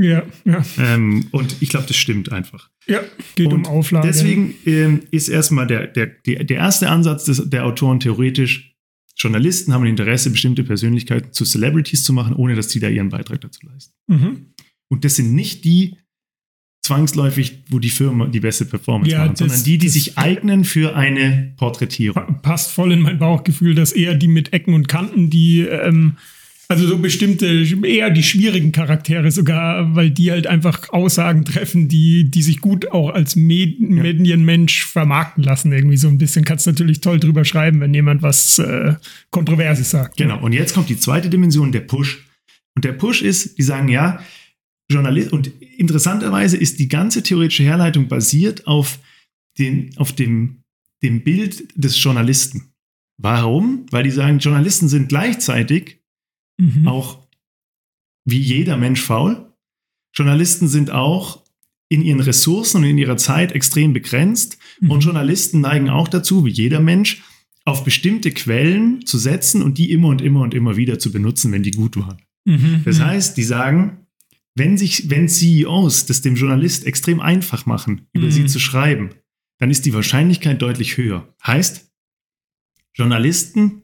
Ja, 0.01 0.23
ja. 0.43 0.65
Ähm, 0.77 1.27
und 1.31 1.55
ich 1.61 1.69
glaube, 1.69 1.87
das 1.87 1.95
stimmt 1.95 2.31
einfach. 2.31 2.69
Ja, 2.87 3.01
geht 3.35 3.47
und 3.47 3.53
um 3.53 3.65
Auflage. 3.65 4.07
Deswegen 4.07 4.55
ähm, 4.65 5.03
ist 5.11 5.29
erstmal 5.29 5.67
der, 5.67 5.87
der, 5.87 6.07
der, 6.25 6.57
erste 6.57 6.89
Ansatz 6.89 7.25
des, 7.25 7.49
der 7.49 7.65
Autoren 7.65 7.99
theoretisch, 7.99 8.75
Journalisten 9.17 9.73
haben 9.73 9.83
ein 9.83 9.89
Interesse, 9.89 10.29
bestimmte 10.29 10.63
Persönlichkeiten 10.63 11.31
zu 11.31 11.45
Celebrities 11.45 12.03
zu 12.03 12.13
machen, 12.13 12.35
ohne 12.35 12.55
dass 12.55 12.69
sie 12.69 12.79
da 12.79 12.89
ihren 12.89 13.09
Beitrag 13.09 13.41
dazu 13.41 13.65
leisten. 13.65 13.93
Mhm. 14.07 14.47
Und 14.89 15.05
das 15.05 15.15
sind 15.15 15.33
nicht 15.33 15.63
die 15.63 15.97
zwangsläufig, 16.85 17.63
wo 17.69 17.79
die 17.79 17.89
Firma 17.89 18.27
die 18.27 18.39
beste 18.39 18.65
Performance 18.65 19.11
ja, 19.11 19.23
machen, 19.23 19.35
sondern 19.35 19.63
die, 19.63 19.77
die 19.79 19.89
sich 19.89 20.17
eignen 20.17 20.63
für 20.63 20.95
eine 20.95 21.53
Porträtierung. 21.57 22.41
Passt 22.43 22.71
voll 22.71 22.91
in 22.91 23.01
mein 23.01 23.17
Bauchgefühl, 23.17 23.73
dass 23.73 23.91
eher 23.91 24.13
die 24.13 24.27
mit 24.27 24.53
Ecken 24.53 24.75
und 24.75 24.87
Kanten, 24.87 25.31
die 25.31 25.61
ähm, 25.61 26.17
also 26.67 26.87
so 26.87 26.97
bestimmte, 26.97 27.45
eher 27.85 28.09
die 28.09 28.23
schwierigen 28.23 28.71
Charaktere 28.71 29.29
sogar, 29.31 29.95
weil 29.95 30.09
die 30.09 30.31
halt 30.31 30.47
einfach 30.47 30.89
Aussagen 30.89 31.45
treffen, 31.45 31.87
die, 31.87 32.29
die 32.31 32.41
sich 32.41 32.59
gut 32.59 32.91
auch 32.91 33.09
als 33.09 33.35
Med 33.35 33.79
ja. 33.79 33.87
Medienmensch 33.87 34.85
vermarkten 34.85 35.43
lassen. 35.43 35.71
Irgendwie 35.71 35.97
so 35.97 36.07
ein 36.07 36.17
bisschen 36.17 36.43
kannst 36.43 36.65
du 36.65 36.71
natürlich 36.71 37.01
toll 37.01 37.19
drüber 37.19 37.45
schreiben, 37.45 37.81
wenn 37.81 37.93
jemand 37.93 38.23
was 38.23 38.57
äh, 38.59 38.95
Kontroverses 39.29 39.91
sagt. 39.91 40.17
Genau. 40.17 40.41
Und 40.41 40.53
jetzt 40.53 40.73
kommt 40.73 40.89
die 40.89 40.97
zweite 40.97 41.29
Dimension, 41.29 41.71
der 41.71 41.81
Push. 41.81 42.25
Und 42.75 42.83
der 42.83 42.93
Push 42.93 43.21
ist, 43.21 43.57
die 43.57 43.63
sagen, 43.63 43.87
ja, 43.87 44.19
Journalist, 44.89 45.33
und 45.33 45.51
interessanterweise 45.77 46.57
ist 46.57 46.79
die 46.79 46.87
ganze 46.87 47.23
theoretische 47.23 47.63
Herleitung 47.63 48.07
basiert 48.07 48.65
auf, 48.67 48.99
den, 49.57 49.91
auf 49.97 50.13
dem, 50.13 50.61
dem 51.03 51.23
Bild 51.23 51.67
des 51.75 52.01
Journalisten. 52.01 52.71
Warum? 53.17 53.85
Weil 53.91 54.03
die 54.03 54.11
sagen, 54.11 54.39
Journalisten 54.39 54.89
sind 54.89 55.09
gleichzeitig 55.09 55.99
mhm. 56.57 56.87
auch 56.87 57.25
wie 58.25 58.39
jeder 58.39 58.77
Mensch 58.77 59.01
faul. 59.01 59.53
Journalisten 60.13 60.67
sind 60.67 60.91
auch 60.91 61.43
in 61.89 62.01
ihren 62.01 62.19
Ressourcen 62.19 62.77
und 62.77 62.89
in 62.89 62.97
ihrer 62.97 63.17
Zeit 63.17 63.51
extrem 63.51 63.93
begrenzt. 63.93 64.57
Mhm. 64.79 64.91
Und 64.91 65.03
Journalisten 65.03 65.61
neigen 65.61 65.89
auch 65.89 66.07
dazu, 66.07 66.45
wie 66.45 66.51
jeder 66.51 66.79
Mensch, 66.79 67.23
auf 67.63 67.83
bestimmte 67.83 68.31
Quellen 68.31 69.05
zu 69.05 69.17
setzen 69.17 69.61
und 69.61 69.77
die 69.77 69.91
immer 69.91 70.09
und 70.09 70.21
immer 70.21 70.41
und 70.41 70.53
immer 70.53 70.77
wieder 70.77 70.99
zu 70.99 71.11
benutzen, 71.11 71.51
wenn 71.51 71.63
die 71.63 71.71
gut 71.71 71.97
waren. 71.97 72.21
Mhm. 72.45 72.81
Das 72.85 72.99
heißt, 72.99 73.37
die 73.37 73.43
sagen, 73.43 74.05
wenn 74.55 74.77
sich, 74.77 75.09
wenn 75.09 75.27
CEOs 75.27 76.05
das 76.05 76.21
dem 76.21 76.35
Journalist 76.35 76.85
extrem 76.85 77.19
einfach 77.19 77.65
machen, 77.65 78.07
über 78.13 78.27
mhm. 78.27 78.31
sie 78.31 78.45
zu 78.45 78.59
schreiben, 78.59 79.09
dann 79.57 79.71
ist 79.71 79.85
die 79.85 79.93
Wahrscheinlichkeit 79.93 80.61
deutlich 80.61 80.97
höher. 80.97 81.33
Heißt, 81.45 81.91
Journalisten 82.93 83.83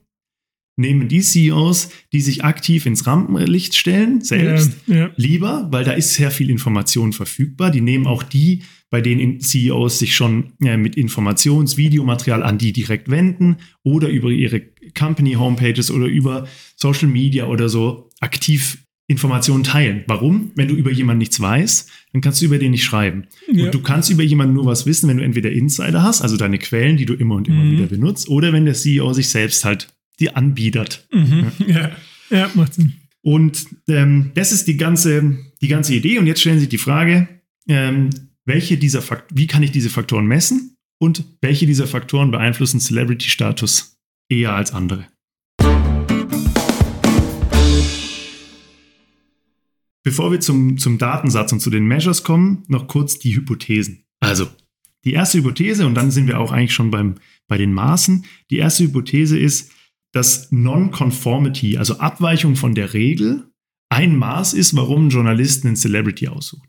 nehmen 0.76 1.08
die 1.08 1.20
CEOs, 1.20 1.90
die 2.12 2.20
sich 2.20 2.44
aktiv 2.44 2.86
ins 2.86 3.06
Rampenlicht 3.06 3.74
stellen, 3.74 4.22
selbst 4.22 4.72
ja, 4.86 4.96
ja. 4.96 5.10
lieber, 5.16 5.68
weil 5.70 5.84
da 5.84 5.92
ist 5.92 6.14
sehr 6.14 6.30
viel 6.30 6.50
Information 6.50 7.12
verfügbar. 7.12 7.70
Die 7.70 7.80
nehmen 7.80 8.06
auch 8.06 8.22
die, 8.22 8.62
bei 8.90 9.00
denen 9.00 9.40
CEOs 9.40 9.98
sich 9.98 10.16
schon 10.16 10.52
ja, 10.60 10.76
mit 10.76 10.96
Informations-, 10.96 11.76
Videomaterial 11.76 12.42
an 12.42 12.58
die 12.58 12.72
direkt 12.72 13.10
wenden 13.10 13.56
oder 13.82 14.08
über 14.08 14.30
ihre 14.30 14.62
Company-Homepages 14.98 15.90
oder 15.90 16.06
über 16.06 16.46
Social 16.76 17.08
Media 17.08 17.46
oder 17.46 17.68
so 17.68 18.10
aktiv 18.20 18.78
Informationen 19.08 19.64
teilen. 19.64 20.04
Warum? 20.06 20.52
Wenn 20.54 20.68
du 20.68 20.74
über 20.74 20.90
jemanden 20.90 21.18
nichts 21.18 21.38
weißt, 21.38 21.90
dann 22.12 22.22
kannst 22.22 22.40
du 22.40 22.46
über 22.46 22.58
den 22.58 22.70
nicht 22.70 22.84
schreiben. 22.84 23.26
Ja. 23.50 23.66
Und 23.66 23.74
du 23.74 23.82
kannst 23.82 24.10
über 24.10 24.22
jemanden 24.22 24.54
nur 24.54 24.64
was 24.64 24.86
wissen, 24.86 25.08
wenn 25.08 25.18
du 25.18 25.24
entweder 25.24 25.50
Insider 25.50 26.02
hast, 26.02 26.22
also 26.22 26.36
deine 26.36 26.58
Quellen, 26.58 26.96
die 26.96 27.04
du 27.04 27.14
immer 27.14 27.34
und 27.34 27.48
immer 27.48 27.64
mhm. 27.64 27.72
wieder 27.72 27.86
benutzt, 27.86 28.28
oder 28.28 28.52
wenn 28.52 28.64
der 28.64 28.74
CEO 28.74 29.12
sich 29.12 29.28
selbst 29.28 29.64
halt 29.64 29.88
die 30.20 30.34
anbietet. 30.34 31.06
Mhm. 31.12 31.52
Ja. 31.66 31.90
ja, 32.30 32.50
macht 32.54 32.74
Sinn. 32.74 32.94
Und 33.22 33.66
ähm, 33.88 34.32
das 34.34 34.52
ist 34.52 34.66
die 34.66 34.76
ganze, 34.76 35.38
die 35.60 35.68
ganze 35.68 35.94
Idee. 35.94 36.18
Und 36.18 36.26
jetzt 36.26 36.40
stellen 36.40 36.58
sich 36.58 36.68
die 36.68 36.78
Frage, 36.78 37.28
ähm, 37.68 38.10
welche 38.44 38.76
dieser 38.76 39.02
Fakt 39.02 39.30
wie 39.34 39.46
kann 39.46 39.62
ich 39.62 39.70
diese 39.70 39.90
Faktoren 39.90 40.26
messen 40.26 40.76
und 40.98 41.24
welche 41.40 41.66
dieser 41.66 41.86
Faktoren 41.86 42.32
beeinflussen 42.32 42.80
Celebrity-Status 42.80 43.96
eher 44.28 44.52
als 44.54 44.72
andere? 44.72 45.06
Bevor 50.04 50.32
wir 50.32 50.40
zum, 50.40 50.78
zum 50.78 50.98
Datensatz 50.98 51.52
und 51.52 51.60
zu 51.60 51.70
den 51.70 51.86
Measures 51.86 52.24
kommen, 52.24 52.64
noch 52.66 52.88
kurz 52.88 53.20
die 53.20 53.36
Hypothesen. 53.36 54.04
Also, 54.18 54.48
die 55.04 55.12
erste 55.12 55.38
Hypothese, 55.38 55.86
und 55.86 55.94
dann 55.94 56.10
sind 56.10 56.26
wir 56.26 56.40
auch 56.40 56.50
eigentlich 56.50 56.74
schon 56.74 56.90
beim, 56.90 57.16
bei 57.46 57.56
den 57.56 57.72
Maßen. 57.72 58.24
Die 58.50 58.58
erste 58.58 58.84
Hypothese 58.84 59.38
ist, 59.38 59.70
dass 60.12 60.52
Non-Conformity, 60.52 61.78
also 61.78 61.98
Abweichung 61.98 62.56
von 62.56 62.74
der 62.74 62.94
Regel, 62.94 63.48
ein 63.88 64.16
Maß 64.16 64.54
ist, 64.54 64.76
warum 64.76 65.06
ein 65.06 65.10
Journalist 65.10 65.64
einen 65.64 65.76
Celebrity 65.76 66.28
aussucht. 66.28 66.68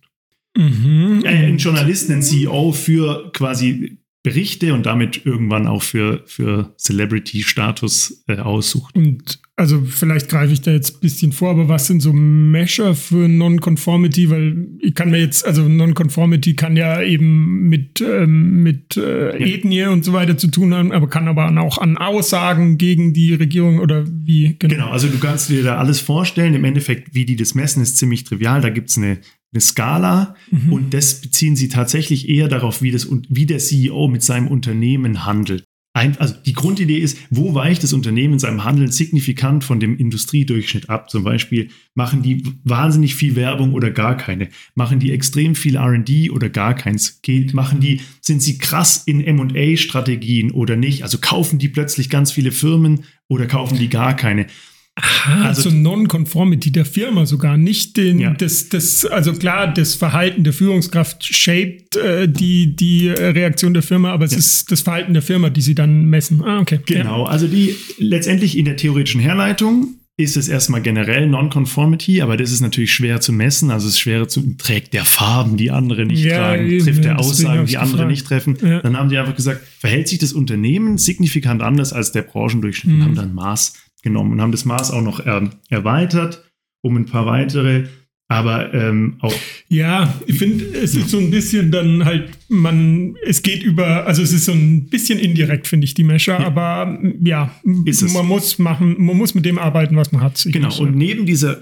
Mhm. 0.57 1.21
Äh, 1.23 1.47
ein 1.47 1.57
Journalist, 1.57 2.09
einen 2.09 2.21
CEO 2.21 2.71
für 2.71 3.31
quasi 3.31 3.97
Berichte 4.23 4.73
und 4.73 4.85
damit 4.85 5.25
irgendwann 5.25 5.67
auch 5.67 5.83
für, 5.83 6.23
für 6.25 6.73
Celebrity-Status 6.77 8.23
äh, 8.27 8.37
aussucht. 8.37 8.95
Und 8.95 9.41
also 9.57 9.83
vielleicht 9.85 10.29
greife 10.29 10.53
ich 10.53 10.61
da 10.61 10.71
jetzt 10.71 10.95
ein 10.95 10.99
bisschen 11.01 11.31
vor, 11.33 11.51
aber 11.51 11.67
was 11.67 11.87
sind 11.87 11.99
so 12.01 12.13
Measure 12.13 12.95
für 12.95 13.27
Non-Conformity? 13.27 14.29
Weil 14.29 14.67
ich 14.79 14.95
kann 14.95 15.11
mir 15.11 15.19
jetzt, 15.19 15.45
also 15.45 15.67
Non-Conformity 15.67 16.55
kann 16.55 16.77
ja 16.77 17.01
eben 17.01 17.67
mit, 17.67 17.99
ähm, 17.99 18.63
mit 18.63 18.95
äh, 18.95 19.37
ja. 19.37 19.45
Ethnie 19.45 19.83
und 19.87 20.05
so 20.05 20.13
weiter 20.13 20.37
zu 20.37 20.47
tun 20.47 20.73
haben, 20.73 20.93
aber 20.93 21.09
kann 21.09 21.27
aber 21.27 21.45
auch 21.61 21.77
an 21.77 21.97
Aussagen 21.97 22.77
gegen 22.77 23.13
die 23.13 23.33
Regierung 23.33 23.79
oder 23.79 24.05
wie 24.07 24.55
genau. 24.57 24.73
Genau, 24.73 24.89
also 24.89 25.09
du 25.09 25.19
kannst 25.19 25.49
dir 25.49 25.63
da 25.63 25.77
alles 25.77 25.99
vorstellen. 25.99 26.53
Im 26.53 26.63
Endeffekt, 26.63 27.13
wie 27.13 27.25
die 27.25 27.35
das 27.35 27.55
messen, 27.55 27.83
ist 27.83 27.97
ziemlich 27.97 28.23
trivial. 28.23 28.61
Da 28.61 28.69
gibt 28.69 28.89
es 28.89 28.97
eine 28.97 29.19
eine 29.53 29.61
Skala 29.61 30.35
mhm. 30.51 30.73
und 30.73 30.93
das 30.93 31.21
beziehen 31.21 31.55
sie 31.55 31.69
tatsächlich 31.69 32.27
eher 32.27 32.47
darauf, 32.47 32.81
wie, 32.81 32.91
das, 32.91 33.07
wie 33.29 33.45
der 33.45 33.59
CEO 33.59 34.07
mit 34.07 34.23
seinem 34.23 34.47
Unternehmen 34.47 35.25
handelt. 35.25 35.63
Ein, 35.95 36.17
also 36.17 36.33
die 36.33 36.53
Grundidee 36.53 36.97
ist, 36.97 37.19
wo 37.29 37.53
weicht 37.53 37.83
das 37.83 37.93
Unternehmen 37.93 38.33
in 38.33 38.39
seinem 38.39 38.63
Handeln 38.63 38.91
signifikant 38.91 39.63
von 39.63 39.79
dem 39.79 39.95
Industriedurchschnitt 39.95 40.89
ab? 40.89 41.11
Zum 41.11 41.23
Beispiel 41.23 41.69
machen 41.93 42.23
die 42.23 42.43
wahnsinnig 42.63 43.13
viel 43.13 43.35
Werbung 43.35 43.73
oder 43.73 43.91
gar 43.91 44.17
keine? 44.17 44.49
Machen 44.73 44.99
die 44.99 45.11
extrem 45.11 45.53
viel 45.53 45.75
R&D 45.75 46.31
oder 46.31 46.49
gar 46.49 46.73
keins? 46.73 47.21
Geht, 47.21 47.53
machen 47.53 47.79
die, 47.79 48.01
sind 48.21 48.41
sie 48.41 48.57
krass 48.57 49.03
in 49.05 49.23
M&A-Strategien 49.23 50.49
oder 50.49 50.75
nicht? 50.75 51.03
Also 51.03 51.19
kaufen 51.21 51.59
die 51.59 51.69
plötzlich 51.69 52.09
ganz 52.09 52.31
viele 52.31 52.51
Firmen 52.51 53.03
oder 53.27 53.45
kaufen 53.45 53.77
die 53.77 53.89
gar 53.89 54.15
keine? 54.15 54.47
Aha, 54.95 55.47
also 55.47 55.63
zur 55.63 55.71
Non-Conformity 55.71 56.71
der 56.71 56.85
Firma 56.85 57.25
sogar, 57.25 57.57
nicht 57.57 57.97
den, 57.97 58.19
ja. 58.19 58.33
das, 58.33 58.69
das, 58.69 59.05
also 59.05 59.33
klar, 59.33 59.73
das 59.73 59.95
Verhalten 59.95 60.43
der 60.43 60.53
Führungskraft 60.53 61.23
shaped 61.23 61.95
äh, 61.95 62.29
die, 62.29 62.75
die 62.75 63.09
Reaktion 63.09 63.73
der 63.73 63.81
Firma, 63.81 64.11
aber 64.11 64.25
es 64.25 64.33
ja. 64.33 64.37
ist 64.37 64.71
das 64.71 64.81
Verhalten 64.81 65.13
der 65.13 65.23
Firma, 65.23 65.49
die 65.49 65.61
sie 65.61 65.73
dann 65.73 66.05
messen. 66.05 66.43
Ah, 66.43 66.59
okay. 66.59 66.79
Genau, 66.85 67.25
ja. 67.25 67.31
also 67.31 67.47
die 67.47 67.75
letztendlich 67.97 68.55
in 68.55 68.65
der 68.65 68.75
theoretischen 68.75 69.19
Herleitung 69.19 69.95
ist 70.15 70.37
es 70.37 70.47
erstmal 70.47 70.83
generell 70.83 71.27
Non-Conformity, 71.27 72.21
aber 72.21 72.37
das 72.37 72.51
ist 72.51 72.61
natürlich 72.61 72.93
schwer 72.93 73.19
zu 73.19 73.33
messen. 73.33 73.71
Also 73.71 73.87
es 73.87 73.93
ist 73.93 73.99
schwer 73.99 74.27
zu, 74.27 74.55
trägt 74.57 74.93
der 74.93 75.05
Farben, 75.05 75.57
die 75.57 75.71
andere 75.71 76.05
nicht 76.05 76.23
ja, 76.23 76.37
tragen, 76.37 76.69
eben, 76.69 76.85
trifft 76.85 77.03
der 77.03 77.17
Aussagen, 77.17 77.65
die 77.65 77.77
andere 77.77 78.05
nicht 78.05 78.27
treffen. 78.27 78.59
Ja. 78.61 78.79
Dann 78.81 78.95
haben 78.95 79.09
die 79.09 79.17
einfach 79.17 79.35
gesagt, 79.35 79.61
verhält 79.79 80.07
sich 80.07 80.19
das 80.19 80.33
Unternehmen 80.33 80.99
signifikant 80.99 81.63
anders 81.63 81.93
als 81.93 82.11
der 82.11 82.21
Branchendurchschnitt 82.21 82.97
mhm. 82.97 83.03
haben 83.03 83.15
dann 83.15 83.33
Maß 83.33 83.73
genommen 84.03 84.33
und 84.33 84.41
haben 84.41 84.51
das 84.51 84.65
Maß 84.65 84.91
auch 84.91 85.01
noch 85.01 85.19
er, 85.19 85.49
erweitert 85.69 86.43
um 86.81 86.97
ein 86.97 87.05
paar 87.05 87.25
weitere. 87.25 87.85
Aber 88.29 88.73
ähm, 88.73 89.17
auch. 89.19 89.33
Ja, 89.67 90.11
ich 90.25 90.37
finde, 90.39 90.63
es 90.65 90.95
ist 90.95 91.09
so 91.09 91.19
ein 91.19 91.29
bisschen 91.29 91.71
dann 91.71 92.03
halt, 92.03 92.31
man, 92.47 93.15
es 93.25 93.43
geht 93.43 93.61
über, 93.61 94.07
also 94.07 94.23
es 94.23 94.31
ist 94.31 94.45
so 94.45 94.53
ein 94.53 94.85
bisschen 94.85 95.19
indirekt, 95.19 95.67
finde 95.67 95.85
ich, 95.85 95.93
die 95.93 96.03
Mesher, 96.03 96.39
ja. 96.39 96.47
aber 96.47 96.97
ja, 97.21 97.53
man 97.63 98.25
muss 98.25 98.57
machen, 98.57 98.95
man 98.97 99.17
muss 99.17 99.35
mit 99.35 99.45
dem 99.45 99.59
arbeiten, 99.59 99.95
was 99.97 100.11
man 100.11 100.21
hat. 100.21 100.47
Genau, 100.49 100.75
und 100.79 100.95
neben 100.95 101.25
dieser, 101.25 101.59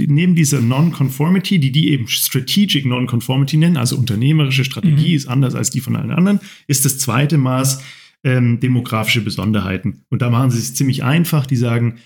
neben 0.00 0.34
dieser 0.34 0.60
Non-Conformity, 0.60 1.60
die 1.60 1.70
die 1.70 1.90
eben 1.90 2.08
Strategic 2.08 2.84
Non-Conformity 2.84 3.56
nennen, 3.56 3.76
also 3.76 3.96
unternehmerische 3.96 4.64
Strategie 4.64 5.10
mhm. 5.10 5.16
ist 5.16 5.28
anders 5.28 5.54
als 5.54 5.70
die 5.70 5.80
von 5.80 5.94
allen 5.94 6.10
anderen, 6.10 6.40
ist 6.66 6.84
das 6.84 6.98
zweite 6.98 7.38
Maß 7.38 7.80
ähm, 8.24 8.60
demografische 8.60 9.20
Besonderheiten. 9.20 10.04
Und 10.08 10.22
da 10.22 10.30
machen 10.30 10.50
sie 10.50 10.58
es 10.58 10.74
ziemlich 10.74 11.04
einfach. 11.04 11.46
Die 11.46 11.56
sagen, 11.56 11.98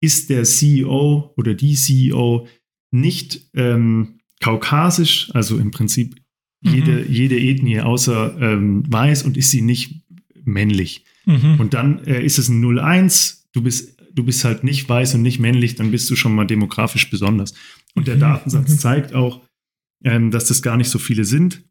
ist 0.00 0.30
der 0.30 0.44
CEO 0.44 1.32
oder 1.36 1.54
die 1.54 1.74
CEO 1.74 2.46
nicht 2.90 3.48
ähm, 3.54 4.20
kaukasisch, 4.40 5.30
also 5.34 5.58
im 5.58 5.70
Prinzip 5.70 6.16
jede, 6.62 7.04
jede 7.06 7.38
Ethnie 7.38 7.80
außer 7.80 8.36
ähm, 8.40 8.82
weiß 8.90 9.22
und 9.24 9.36
ist 9.36 9.50
sie 9.50 9.62
nicht 9.62 10.02
männlich. 10.44 11.04
Mhm. 11.24 11.60
Und 11.60 11.74
dann 11.74 12.04
äh, 12.04 12.24
ist 12.24 12.38
es 12.38 12.48
ein 12.48 12.64
0-1, 12.64 13.44
du 13.52 13.62
bist, 13.62 14.00
du 14.12 14.24
bist 14.24 14.44
halt 14.44 14.64
nicht 14.64 14.88
weiß 14.88 15.14
und 15.14 15.22
nicht 15.22 15.38
männlich, 15.38 15.74
dann 15.74 15.90
bist 15.90 16.08
du 16.10 16.16
schon 16.16 16.34
mal 16.34 16.46
demografisch 16.46 17.10
besonders. 17.10 17.54
Und 17.94 18.06
der 18.06 18.16
Mhm, 18.16 18.20
Datensatz 18.20 18.70
okay. 18.70 18.78
zeigt 18.78 19.14
auch, 19.14 19.42
ähm, 20.04 20.30
dass 20.30 20.46
das 20.46 20.62
gar 20.62 20.76
nicht 20.76 20.90
so 20.90 20.98
viele 20.98 21.24
sind. 21.24 21.64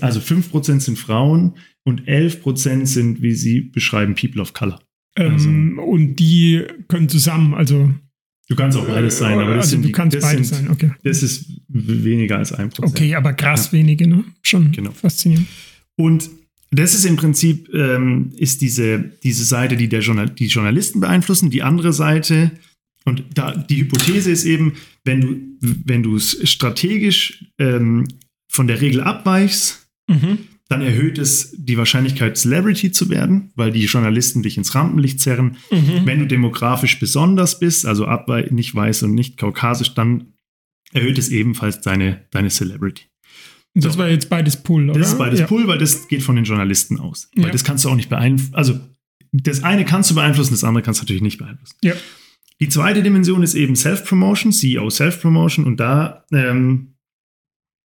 Also 0.00 0.20
5% 0.20 0.80
sind 0.80 0.98
Frauen 0.98 1.56
und 1.84 2.02
11% 2.08 2.86
sind, 2.86 3.22
wie 3.22 3.32
sie 3.34 3.60
beschreiben, 3.60 4.14
People 4.14 4.42
of 4.42 4.52
Color. 4.52 4.80
Ähm, 5.16 5.78
und 5.78 6.16
die 6.16 6.62
können 6.88 7.08
zusammen, 7.08 7.54
also. 7.54 7.94
Du 8.48 8.56
kannst 8.56 8.76
auch 8.76 8.86
beides 8.86 9.18
sein, 9.18 9.38
aber 9.38 9.54
das 9.54 9.66
also 9.66 9.70
sind 9.70 9.82
du 9.82 9.86
die, 9.86 9.92
kannst 9.92 10.20
beides 10.20 10.48
sind, 10.48 10.66
sein, 10.66 10.70
okay. 10.70 10.92
Das 11.02 11.22
ist 11.22 11.46
weniger 11.68 12.38
als 12.38 12.52
1%. 12.52 12.82
Okay, 12.82 13.14
aber 13.14 13.32
krass 13.32 13.72
wenige, 13.72 14.06
ne? 14.06 14.24
Schon 14.42 14.72
Genau. 14.72 14.90
faszinierend. 14.90 15.46
Und 15.96 16.28
das 16.70 16.94
ist 16.94 17.04
im 17.04 17.16
Prinzip 17.16 17.72
ähm, 17.72 18.32
ist 18.36 18.60
diese, 18.60 19.12
diese 19.22 19.44
Seite, 19.44 19.76
die 19.76 19.88
der 19.88 20.00
Journal 20.00 20.28
die 20.28 20.46
Journalisten 20.48 21.00
beeinflussen. 21.00 21.50
Die 21.50 21.62
andere 21.62 21.92
Seite, 21.92 22.50
und 23.04 23.24
da 23.34 23.54
die 23.56 23.82
Hypothese 23.82 24.30
ist 24.32 24.44
eben, 24.44 24.74
wenn 25.04 25.20
du, 25.20 25.36
wenn 25.60 26.02
du 26.02 26.16
es 26.16 26.36
strategisch 26.50 27.44
ähm, 27.58 28.08
von 28.50 28.66
der 28.66 28.80
Regel 28.80 29.00
abweichst, 29.02 29.83
Mhm. 30.06 30.38
dann 30.68 30.82
erhöht 30.82 31.18
es 31.18 31.54
die 31.56 31.76
Wahrscheinlichkeit, 31.78 32.36
Celebrity 32.36 32.90
zu 32.92 33.08
werden, 33.10 33.52
weil 33.54 33.70
die 33.70 33.84
Journalisten 33.84 34.42
dich 34.42 34.56
ins 34.56 34.74
Rampenlicht 34.74 35.20
zerren. 35.20 35.56
Mhm. 35.70 36.02
Wenn 36.04 36.18
du 36.20 36.26
demografisch 36.26 36.98
besonders 36.98 37.58
bist, 37.58 37.86
also 37.86 38.06
nicht 38.50 38.74
weiß 38.74 39.02
und 39.04 39.14
nicht 39.14 39.36
kaukasisch, 39.38 39.94
dann 39.94 40.32
erhöht 40.92 41.18
es 41.18 41.28
ebenfalls 41.30 41.80
deine, 41.80 42.24
deine 42.30 42.48
Celebrity. 42.48 43.04
Das 43.74 43.94
So. 43.94 43.98
war 43.98 44.08
jetzt 44.08 44.30
beides 44.30 44.56
Pull, 44.62 44.88
oder? 44.90 45.00
Das 45.00 45.12
ist 45.12 45.18
beides 45.18 45.40
ja. 45.40 45.46
Pull, 45.46 45.66
weil 45.66 45.78
das 45.78 46.06
geht 46.08 46.22
von 46.22 46.36
den 46.36 46.44
Journalisten 46.44 47.00
aus. 47.00 47.28
Weil 47.34 47.46
Ja. 47.46 47.50
das 47.50 47.64
kannst 47.64 47.84
du 47.84 47.88
auch 47.90 47.96
nicht 47.96 48.08
beeinflussen. 48.08 48.54
Also 48.54 48.78
das 49.32 49.64
eine 49.64 49.84
kannst 49.84 50.10
du 50.10 50.14
beeinflussen, 50.14 50.52
das 50.52 50.62
andere 50.64 50.82
kannst 50.84 51.00
du 51.00 51.04
natürlich 51.04 51.22
nicht 51.22 51.38
beeinflussen. 51.38 51.74
Ja. 51.82 51.94
Die 52.60 52.68
zweite 52.68 53.02
Dimension 53.02 53.42
ist 53.42 53.54
eben 53.54 53.74
Self-Promotion, 53.74 54.52
CEO 54.52 54.88
Self-Promotion. 54.88 55.64
Und 55.64 55.80
da 55.80 56.24
ähm, 56.32 56.94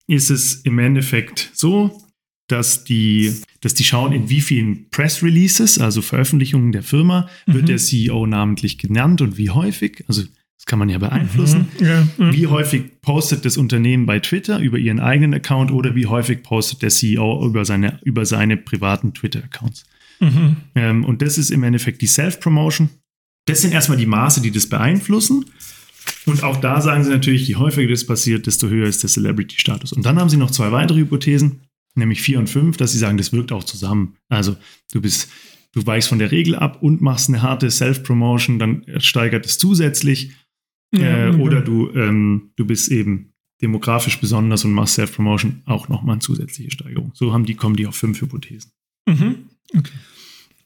ist 0.06 0.30
es 0.30 0.54
im 0.62 0.78
Endeffekt 0.78 1.50
so, 1.52 2.00
dass 2.48 2.84
die, 2.84 3.32
dass 3.60 3.74
die 3.74 3.84
schauen, 3.84 4.12
in 4.12 4.28
wie 4.28 4.40
vielen 4.40 4.88
Press-Releases, 4.90 5.78
also 5.78 6.02
Veröffentlichungen 6.02 6.72
der 6.72 6.82
Firma, 6.82 7.28
wird 7.46 7.62
Mhm. 7.62 7.66
der 7.66 7.78
CEO 7.78 8.26
namentlich 8.26 8.78
genannt 8.78 9.20
und 9.22 9.38
wie 9.38 9.50
häufig. 9.50 10.04
Also 10.08 10.22
das 10.22 10.66
kann 10.66 10.78
man 10.78 10.88
ja 10.88 10.98
beeinflussen. 10.98 11.68
Mhm. 11.80 11.86
Ja, 11.86 12.08
ja. 12.18 12.32
Wie 12.32 12.46
häufig 12.46 13.00
postet 13.00 13.44
das 13.44 13.56
Unternehmen 13.56 14.06
bei 14.06 14.18
Twitter 14.20 14.58
über 14.60 14.78
ihren 14.78 15.00
eigenen 15.00 15.34
Account 15.34 15.70
oder 15.70 15.94
wie 15.94 16.06
häufig 16.06 16.42
postet 16.42 16.82
der 16.82 16.90
CEO 16.90 17.44
über 17.46 17.64
seine, 17.64 17.98
über 18.04 18.24
seine 18.26 18.56
privaten 18.56 19.14
Twitter-Accounts? 19.14 19.84
Mhm. 20.20 20.56
Ähm, 20.74 21.04
und 21.04 21.22
das 21.22 21.38
ist 21.38 21.50
im 21.50 21.62
Endeffekt 21.64 22.02
die 22.02 22.06
Self-Promotion. 22.06 22.88
Das 23.46 23.62
sind 23.62 23.72
erstmal 23.72 23.98
die 23.98 24.06
Maße, 24.06 24.40
die 24.40 24.50
das 24.50 24.66
beeinflussen. 24.68 25.44
Und 26.26 26.42
auch 26.42 26.56
da 26.58 26.80
sagen 26.80 27.04
sie 27.04 27.10
natürlich, 27.10 27.48
je 27.48 27.56
häufiger 27.56 27.90
das 27.90 28.06
passiert, 28.06 28.46
desto 28.46 28.68
höher 28.68 28.86
ist 28.86 29.02
der 29.02 29.10
Celebrity-Status. 29.10 29.92
Und 29.92 30.04
dann 30.06 30.18
haben 30.18 30.28
sie 30.30 30.36
noch 30.36 30.50
zwei 30.50 30.70
weitere 30.72 31.00
Hypothesen, 31.00 31.60
nämlich 31.94 32.22
vier 32.22 32.38
und 32.38 32.48
fünf, 32.48 32.76
dass 32.76 32.92
sie 32.92 32.98
sagen, 32.98 33.16
das 33.18 33.32
wirkt 33.32 33.52
auch 33.52 33.64
zusammen. 33.64 34.16
Also 34.28 34.56
du 34.92 35.00
bist, 35.00 35.30
du 35.72 35.86
weichst 35.86 36.08
von 36.08 36.18
der 36.18 36.30
Regel 36.30 36.54
ab 36.54 36.82
und 36.82 37.00
machst 37.00 37.28
eine 37.28 37.42
harte 37.42 37.70
Self-Promotion, 37.70 38.58
dann 38.58 38.84
steigert 38.98 39.46
es 39.46 39.58
zusätzlich. 39.58 40.32
Ja, 40.94 41.00
Äh, 41.26 41.28
okay. 41.30 41.40
oder 41.40 41.60
du, 41.60 41.90
ähm, 41.90 42.52
du 42.56 42.66
bist 42.66 42.88
eben 42.90 43.32
demografisch 43.60 44.20
besonders 44.20 44.64
und 44.64 44.72
machst 44.72 44.94
Self-Promotion 44.94 45.62
auch 45.64 45.88
nochmal 45.88 46.14
eine 46.14 46.20
zusätzliche 46.20 46.70
Steigerung. 46.70 47.10
So 47.14 47.32
haben 47.32 47.46
die, 47.46 47.54
kommen 47.54 47.76
die 47.76 47.86
auf 47.86 47.96
fünf 47.96 48.20
Hypothesen. 48.20 48.70
Mhm. 49.08 49.36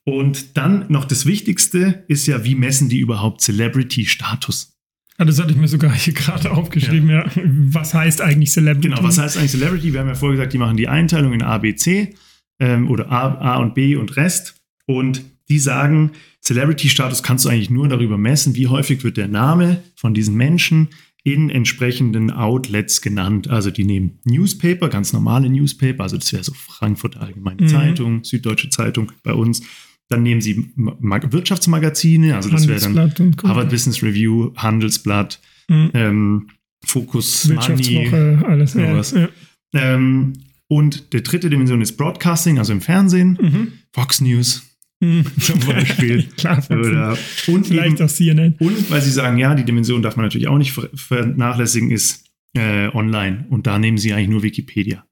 Und 0.04 0.56
dann 0.56 0.86
noch 0.88 1.04
das 1.04 1.26
Wichtigste 1.26 2.04
ist 2.08 2.26
ja, 2.26 2.44
wie 2.44 2.54
messen 2.54 2.88
die 2.88 2.98
überhaupt 2.98 3.40
Celebrity-Status? 3.42 4.77
Ah, 5.18 5.24
das 5.24 5.40
hatte 5.40 5.50
ich 5.50 5.56
mir 5.56 5.68
sogar 5.68 5.92
hier 5.92 6.14
gerade 6.14 6.50
aufgeschrieben, 6.56 7.10
ja. 7.10 7.26
Was 7.34 7.92
heißt 7.92 8.22
eigentlich 8.22 8.50
Celebrity? 8.52 8.88
Genau, 8.88 9.02
was 9.02 9.18
heißt 9.18 9.36
eigentlich 9.36 9.50
Celebrity? 9.50 9.92
Wir 9.92 10.00
haben 10.00 10.08
ja 10.08 10.14
vorher 10.14 10.36
gesagt, 10.36 10.52
die 10.52 10.58
machen 10.58 10.76
die 10.76 10.88
Einteilung 10.88 11.32
in 11.32 11.42
A, 11.42 11.58
B, 11.58 11.74
C 11.74 12.14
ähm, 12.60 12.88
oder 12.88 13.10
A, 13.10 13.34
A 13.34 13.56
und 13.58 13.74
B 13.74 13.96
und 13.96 14.16
Rest. 14.16 14.54
Und 14.86 15.22
die 15.48 15.58
sagen, 15.58 16.12
Celebrity-Status 16.42 17.22
kannst 17.22 17.44
du 17.44 17.48
eigentlich 17.48 17.70
nur 17.70 17.88
darüber 17.88 18.16
messen, 18.16 18.54
wie 18.54 18.68
häufig 18.68 19.02
wird 19.02 19.16
der 19.16 19.28
Name 19.28 19.82
von 19.96 20.14
diesen 20.14 20.36
Menschen 20.36 20.88
in 21.24 21.50
entsprechenden 21.50 22.30
Outlets 22.30 23.00
genannt. 23.02 23.48
Also 23.48 23.70
die 23.70 23.84
nehmen 23.84 24.20
Newspaper, 24.24 24.88
ganz 24.88 25.12
normale 25.12 25.50
Newspaper, 25.50 26.04
also 26.04 26.16
das 26.16 26.32
wäre 26.32 26.44
so 26.44 26.52
Frankfurter 26.54 27.20
Allgemeine 27.22 27.62
Mhm. 27.62 27.68
Zeitung, 27.68 28.24
Süddeutsche 28.24 28.70
Zeitung 28.70 29.10
bei 29.24 29.32
uns. 29.32 29.62
Dann 30.10 30.22
nehmen 30.22 30.40
sie 30.40 30.70
Ma 30.76 31.20
Wirtschaftsmagazine, 31.30 32.34
also 32.34 32.48
das 32.48 32.66
wäre 32.66 32.80
dann. 32.80 33.36
Harvard 33.42 33.68
Business 33.70 34.02
Review, 34.02 34.52
Handelsblatt, 34.56 35.40
Mhm. 35.68 35.90
ähm, 35.92 36.46
Focus 36.84 37.48
Money, 37.48 38.08
alles. 38.46 38.72
Ja, 38.74 38.90
sowas. 39.02 39.10
ja. 39.12 39.28
ähm, 39.74 40.32
und 40.68 41.12
die 41.12 41.22
dritte 41.22 41.50
Dimension 41.50 41.82
ist 41.82 41.96
Broadcasting, 41.98 42.58
also 42.58 42.72
im 42.72 42.80
Fernsehen, 42.80 43.36
Mhm. 43.40 43.72
Fox 43.92 44.20
News 44.22 44.62
Mhm. 45.00 45.24
zum 45.40 45.60
Beispiel. 45.60 46.22
Klar, 46.38 46.64
oder, 46.70 47.16
und, 47.48 47.66
vielleicht 47.66 47.96
eben, 47.98 48.02
auch 48.06 48.10
CNN. 48.10 48.54
und 48.60 48.90
weil 48.90 49.02
sie 49.02 49.10
sagen, 49.10 49.36
ja, 49.38 49.54
die 49.54 49.64
Dimension 49.64 50.00
darf 50.02 50.16
man 50.16 50.24
natürlich 50.26 50.48
auch 50.48 50.58
nicht 50.58 50.72
ver- 50.72 50.88
vernachlässigen, 50.94 51.90
ist 51.90 52.24
äh, 52.56 52.88
online. 52.94 53.44
Und 53.50 53.66
da 53.66 53.78
nehmen 53.78 53.98
sie 53.98 54.12
eigentlich 54.14 54.28
nur 54.30 54.42
Wikipedia. 54.42 55.04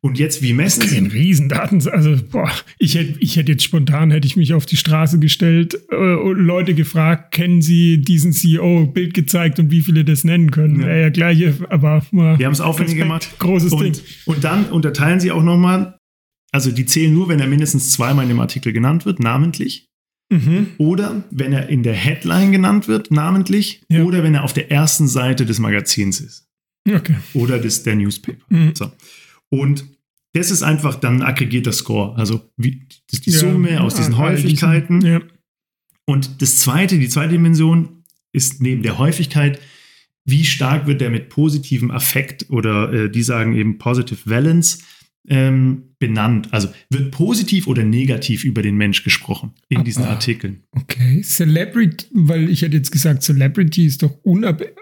Und 0.00 0.16
jetzt, 0.18 0.42
wie 0.42 0.52
messen 0.52 0.84
Okay, 0.84 0.96
ein 0.96 1.10
sie? 1.10 1.16
Riesendaten. 1.16 1.86
Also, 1.88 2.16
boah, 2.30 2.50
ich 2.78 2.94
hätte 2.94 3.18
ich 3.18 3.36
hätte 3.36 3.52
jetzt 3.52 3.64
spontan, 3.64 4.12
hätte 4.12 4.28
ich 4.28 4.36
mich 4.36 4.54
auf 4.54 4.64
die 4.64 4.76
Straße 4.76 5.18
gestellt 5.18 5.76
äh, 5.90 5.96
und 5.96 6.38
Leute 6.38 6.74
gefragt, 6.74 7.32
kennen 7.32 7.62
Sie 7.62 8.00
diesen 8.00 8.32
CEO, 8.32 8.86
Bild 8.86 9.12
gezeigt 9.14 9.58
und 9.58 9.72
wie 9.72 9.80
viele 9.80 10.04
das 10.04 10.22
nennen 10.22 10.52
können. 10.52 10.82
Ja. 10.82 10.96
Ja 10.96 11.08
gleiche, 11.08 11.54
aber 11.68 12.06
Die 12.12 12.44
haben 12.44 12.52
es 12.52 12.60
aufwendig 12.60 12.96
gemacht. 12.96 13.28
Großes 13.40 13.70
Ding. 13.70 13.86
Und, 13.86 14.02
und 14.26 14.44
dann 14.44 14.66
unterteilen 14.66 15.18
sie 15.18 15.32
auch 15.32 15.42
nochmal, 15.42 15.98
also 16.52 16.70
die 16.70 16.86
zählen 16.86 17.12
nur, 17.12 17.28
wenn 17.28 17.40
er 17.40 17.48
mindestens 17.48 17.90
zweimal 17.90 18.22
in 18.24 18.28
dem 18.28 18.40
Artikel 18.40 18.72
genannt 18.72 19.04
wird, 19.04 19.18
namentlich. 19.18 19.88
Mhm. 20.30 20.68
Oder 20.78 21.24
wenn 21.30 21.52
er 21.52 21.68
in 21.70 21.82
der 21.82 21.94
Headline 21.94 22.52
genannt 22.52 22.86
wird, 22.86 23.10
namentlich. 23.10 23.82
Ja. 23.88 24.04
Oder 24.04 24.22
wenn 24.22 24.34
er 24.34 24.44
auf 24.44 24.52
der 24.52 24.70
ersten 24.70 25.08
Seite 25.08 25.44
des 25.44 25.58
Magazins 25.58 26.20
ist. 26.20 26.46
Okay. 26.88 27.16
Oder 27.34 27.58
des, 27.58 27.82
der 27.82 27.96
Newspaper. 27.96 28.44
Mhm. 28.48 28.74
So. 28.74 28.92
Und 29.50 29.84
das 30.32 30.50
ist 30.50 30.62
einfach 30.62 30.96
dann 30.96 31.16
ein 31.16 31.22
aggregierter 31.22 31.72
Score. 31.72 32.16
Also 32.16 32.50
wie, 32.56 32.86
die 33.24 33.30
Ja, 33.30 33.38
Summe 33.38 33.80
aus 33.80 33.94
diesen 33.94 34.14
all 34.14 34.32
Häufigkeiten. 34.32 35.00
Ja. 35.00 35.20
Und 36.04 36.40
das 36.42 36.58
zweite, 36.58 36.98
die 36.98 37.08
zweite 37.08 37.32
Dimension 37.32 38.04
ist 38.32 38.60
neben 38.60 38.82
der 38.82 38.98
Häufigkeit, 38.98 39.58
wie 40.24 40.44
stark 40.44 40.86
wird 40.86 41.00
der 41.00 41.10
mit 41.10 41.30
positivem 41.30 41.90
Affekt 41.90 42.50
oder 42.50 42.92
äh, 42.92 43.10
die 43.10 43.22
sagen 43.22 43.54
eben 43.56 43.78
Positive 43.78 44.20
Valence 44.28 44.80
ähm, 45.26 45.94
benannt. 45.98 46.48
Also 46.52 46.68
wird 46.90 47.10
positiv 47.10 47.66
oder 47.66 47.82
negativ 47.82 48.44
über 48.44 48.60
den 48.62 48.76
Mensch 48.76 49.02
gesprochen 49.04 49.52
in 49.68 49.84
diesen 49.84 50.02
Aber- 50.04 50.12
Artikeln. 50.12 50.62
Okay. 50.72 51.22
Celebrity, 51.22 52.06
weil 52.12 52.50
ich 52.50 52.62
hätte 52.62 52.76
jetzt 52.76 52.92
gesagt, 52.92 53.22
Celebrity 53.22 53.86
ist 53.86 54.02
doch 54.02 54.12
unabhängig 54.22 54.74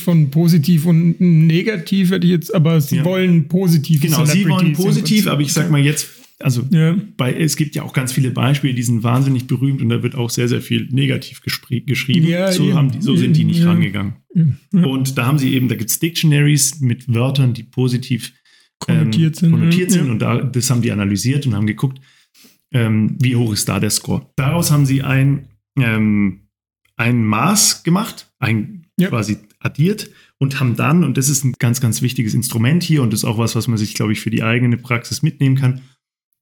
von 0.00 0.30
positiv 0.30 0.86
und 0.86 1.20
negativ, 1.20 2.10
hätte 2.10 2.26
ich 2.26 2.32
jetzt, 2.32 2.54
aber 2.54 2.80
sie 2.80 2.96
Ja. 2.96 3.04
wollen 3.04 3.48
positiv. 3.48 4.00
Genau, 4.02 4.24
sie 4.24 4.48
wollen 4.48 4.72
positiv, 4.74 5.26
aber 5.26 5.40
ich 5.40 5.52
sag 5.52 5.70
mal 5.70 5.80
jetzt, 5.80 6.08
also 6.38 6.66
Ja. 6.70 6.96
bei, 7.16 7.32
es 7.32 7.56
gibt 7.56 7.74
ja 7.74 7.82
auch 7.82 7.92
ganz 7.92 8.12
viele 8.12 8.30
Beispiele, 8.30 8.74
die 8.74 8.82
sind 8.82 9.02
wahnsinnig 9.02 9.46
berühmt 9.46 9.80
und 9.80 9.88
da 9.88 10.02
wird 10.02 10.14
auch 10.16 10.30
sehr, 10.30 10.48
sehr 10.48 10.60
viel 10.60 10.88
negativ 10.90 11.40
geschrieben. 11.42 12.26
Ja, 12.26 12.52
so, 12.52 12.64
eben, 12.64 12.74
haben 12.74 12.90
die, 12.92 13.00
so 13.00 13.16
sind 13.16 13.36
die 13.36 13.44
nicht 13.44 13.64
rangegangen. 13.64 14.14
Und 14.72 15.16
da 15.16 15.26
haben 15.26 15.38
sie 15.38 15.54
eben, 15.54 15.68
da 15.68 15.76
gibt 15.76 15.90
es 15.90 15.98
Dictionaries 15.98 16.80
mit 16.80 17.12
Wörtern, 17.12 17.54
die 17.54 17.62
positiv 17.62 18.32
konnotiert 18.80 19.36
ähm, 19.36 19.40
sind. 19.40 19.50
konnotiert 19.52 19.90
sind. 19.92 20.10
Und 20.10 20.18
da, 20.18 20.42
das 20.42 20.68
haben 20.70 20.82
die 20.82 20.90
analysiert 20.92 21.46
und 21.46 21.54
haben 21.54 21.66
geguckt, 21.66 22.00
ähm, 22.72 23.16
wie 23.20 23.36
hoch 23.36 23.52
ist 23.52 23.68
da 23.68 23.78
der 23.80 23.90
Score. 23.90 24.26
Daraus 24.36 24.70
haben 24.72 24.84
sie 24.84 25.02
ein, 25.02 25.46
ähm, 25.78 26.40
ein 26.96 27.24
Maß 27.24 27.82
gemacht, 27.84 28.30
ein 28.40 28.86
Ja. 28.98 29.08
quasi 29.08 29.38
addiert 29.64 30.10
und 30.38 30.60
haben 30.60 30.76
dann, 30.76 31.04
und 31.04 31.16
das 31.16 31.28
ist 31.28 31.44
ein 31.44 31.54
ganz, 31.58 31.80
ganz 31.80 32.02
wichtiges 32.02 32.34
Instrument 32.34 32.82
hier 32.82 33.02
und 33.02 33.12
das 33.12 33.20
ist 33.20 33.24
auch 33.24 33.38
was, 33.38 33.56
was 33.56 33.66
man 33.68 33.78
sich, 33.78 33.94
glaube 33.94 34.12
ich, 34.12 34.20
für 34.20 34.30
die 34.30 34.42
eigene 34.42 34.76
Praxis 34.76 35.22
mitnehmen 35.22 35.56
kann, 35.56 35.80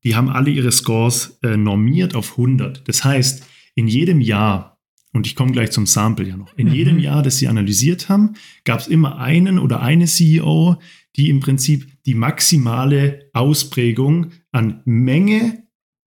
die 0.05 0.17
haben 0.17 0.29
alle 0.29 0.51
ihre 0.51 0.73
Scores 0.73 1.39
äh, 1.43 1.57
normiert 1.57 2.15
auf 2.15 2.33
100. 2.33 2.87
Das 2.89 3.05
heißt, 3.05 3.45
in 3.77 3.87
jedem 3.87 4.21
Jahr, 4.21 4.79
und 5.13 5.27
ich 5.27 5.37
komme 5.37 5.53
gleich 5.53 5.71
zum 5.71 5.87
Sample 5.87 6.27
ja 6.27 6.37
noch, 6.37 6.57
in 6.57 6.69
Mhm. 6.69 6.75
jedem 6.75 6.99
Jahr, 6.99 7.23
das 7.23 7.39
sie 7.39 7.47
analysiert 7.49 8.09
haben, 8.09 8.33
gab 8.65 8.81
es 8.81 8.89
immer 8.89 9.19
einen 9.19 9.59
oder 9.59 9.81
eine 9.81 10.07
CEO, 10.07 10.77
die 11.17 11.29
im 11.31 11.41
Prinzip 11.41 11.87
die 12.07 12.15
maximale 12.15 13.31
Ausprägung 13.33 14.33
an 14.51 14.81
Menge 14.85 15.63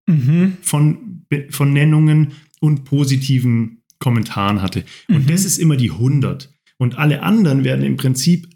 Mhm. 0.09 0.57
von, 0.63 1.27
von 1.51 1.73
Nennungen 1.73 2.33
und 2.61 2.85
positiven 2.85 3.83
Kommentaren 3.99 4.63
hatte. 4.63 4.85
Und 5.09 5.25
Mhm. 5.25 5.27
das 5.29 5.45
ist 5.45 5.59
immer 5.59 5.77
die 5.77 5.91
100. 5.93 6.52
Und 6.83 6.99
alle 6.99 7.23
anderen 7.23 7.65
werden 7.65 7.85
im 7.85 7.97
Prinzip 7.97 8.49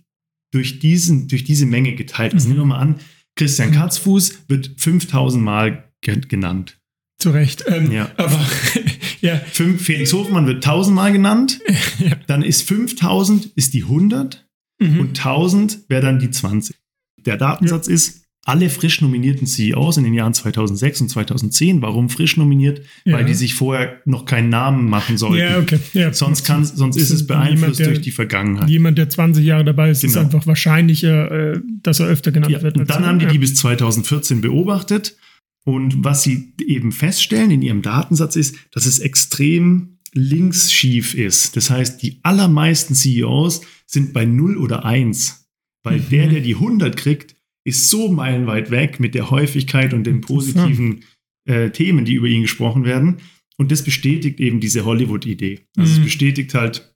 durch, 0.52 0.78
diesen, 0.80 1.28
durch 1.28 1.44
diese 1.44 1.64
Menge 1.66 1.94
geteilt. 1.94 2.34
Also 2.34 2.48
Mhm. 2.48 2.54
nehmen 2.54 2.62
wir 2.68 2.74
mal 2.74 2.80
an, 2.80 2.96
Christian 3.36 3.72
Katzfuß 3.72 4.44
wird 4.48 4.72
5000 4.78 5.42
Mal 5.42 5.90
genannt. 6.02 6.78
Zu 7.18 7.30
Recht. 7.30 7.64
Ähm, 7.66 7.90
Ja. 7.92 8.10
Aber 8.16 8.44
ja, 9.20 9.36
Fünf, 9.38 9.82
Felix 9.82 10.12
Hofmann 10.12 10.46
wird 10.46 10.56
1000 10.66 10.94
Mal 10.94 11.12
genannt. 11.12 11.60
Ja. 11.98 12.14
Dann 12.26 12.42
ist 12.42 12.62
5000 12.68 13.46
ist 13.56 13.72
die 13.74 13.84
100 13.84 14.42
Mhm. 14.78 15.00
und 15.00 15.08
1000 15.18 15.88
wäre 15.88 16.02
dann 16.02 16.18
die 16.18 16.30
20. 16.30 16.76
Der 17.24 17.38
Datensatz 17.38 17.88
ist, 17.88 18.24
alle 18.48 18.70
frisch 18.70 19.00
nominierten 19.00 19.46
CEOs 19.46 19.96
in 19.96 20.04
den 20.04 20.14
Jahren 20.14 20.32
2006 20.32 21.00
und 21.00 21.08
2010, 21.08 21.82
warum 21.82 22.08
frisch 22.08 22.36
nominiert? 22.36 22.80
Ja. 23.04 23.14
Weil 23.18 23.24
die 23.24 23.34
sich 23.34 23.54
vorher 23.54 24.00
noch 24.04 24.24
keinen 24.24 24.48
Namen 24.50 24.88
machen 24.88 25.18
sollten. 25.18 25.38
ja, 25.38 25.58
okay. 25.58 25.80
Ja. 25.94 26.12
Sonst, 26.12 26.44
kann, 26.44 26.64
sonst 26.64 26.96
ist 26.96 27.10
es 27.10 27.22
ist 27.22 27.26
beeinflusst 27.26 27.60
jemand, 27.60 27.78
der- 27.80 27.86
durch 27.88 28.00
die 28.02 28.12
Vergangenheit. 28.12 28.68
Jemand, 28.70 28.98
der 28.98 29.08
20 29.10 29.44
Jahre 29.44 29.64
dabei 29.64 29.90
ist, 29.90 30.04
ist 30.04 30.12
Genau. 30.14 30.24
einfach 30.26 30.46
wahrscheinlicher, 30.46 31.54
äh, 31.56 31.60
dass 31.82 31.98
er 32.00 32.06
öfter 32.06 32.30
genannt 32.30 32.52
Ja, 32.52 32.62
wird. 32.62 32.78
und 32.78 32.88
dann 32.88 33.04
haben 33.04 33.18
die 33.18 33.26
die 33.26 33.38
bis 33.38 33.56
2014 33.56 34.40
beobachtet. 34.40 35.16
Und 35.64 36.04
was 36.04 36.22
sie 36.22 36.52
eben 36.64 36.92
feststellen 36.92 37.50
in 37.50 37.60
ihrem 37.62 37.82
Datensatz 37.82 38.36
ist, 38.36 38.54
dass 38.70 38.86
es 38.86 39.00
extrem 39.00 39.98
linksschief 40.12 41.14
ist. 41.14 41.56
Das 41.56 41.70
heißt, 41.70 42.02
die 42.02 42.20
allermeisten 42.22 42.94
CEOs 42.94 43.62
sind 43.86 44.12
bei 44.12 44.24
0 44.24 44.56
oder 44.56 44.84
1. 44.84 45.46
Weil 45.82 45.98
Mhm. 45.98 46.08
der, 46.10 46.28
der 46.28 46.40
die 46.40 46.54
100 46.56 46.96
kriegt, 46.96 47.35
ist 47.66 47.90
so 47.90 48.10
meilenweit 48.10 48.70
weg 48.70 49.00
mit 49.00 49.14
der 49.14 49.30
Häufigkeit 49.30 49.92
und 49.92 50.04
den 50.04 50.20
positiven 50.22 51.00
äh, 51.48 51.70
Themen, 51.70 52.04
die 52.04 52.14
über 52.14 52.26
ihn 52.28 52.42
gesprochen 52.42 52.84
werden. 52.84 53.16
Und 53.58 53.70
das 53.72 53.82
bestätigt 53.82 54.40
eben 54.40 54.60
diese 54.60 54.84
Hollywood-Idee. 54.84 55.60
Also 55.76 55.92
Mhm. 55.92 55.98
es 55.98 56.04
bestätigt 56.04 56.54
halt, 56.54 56.92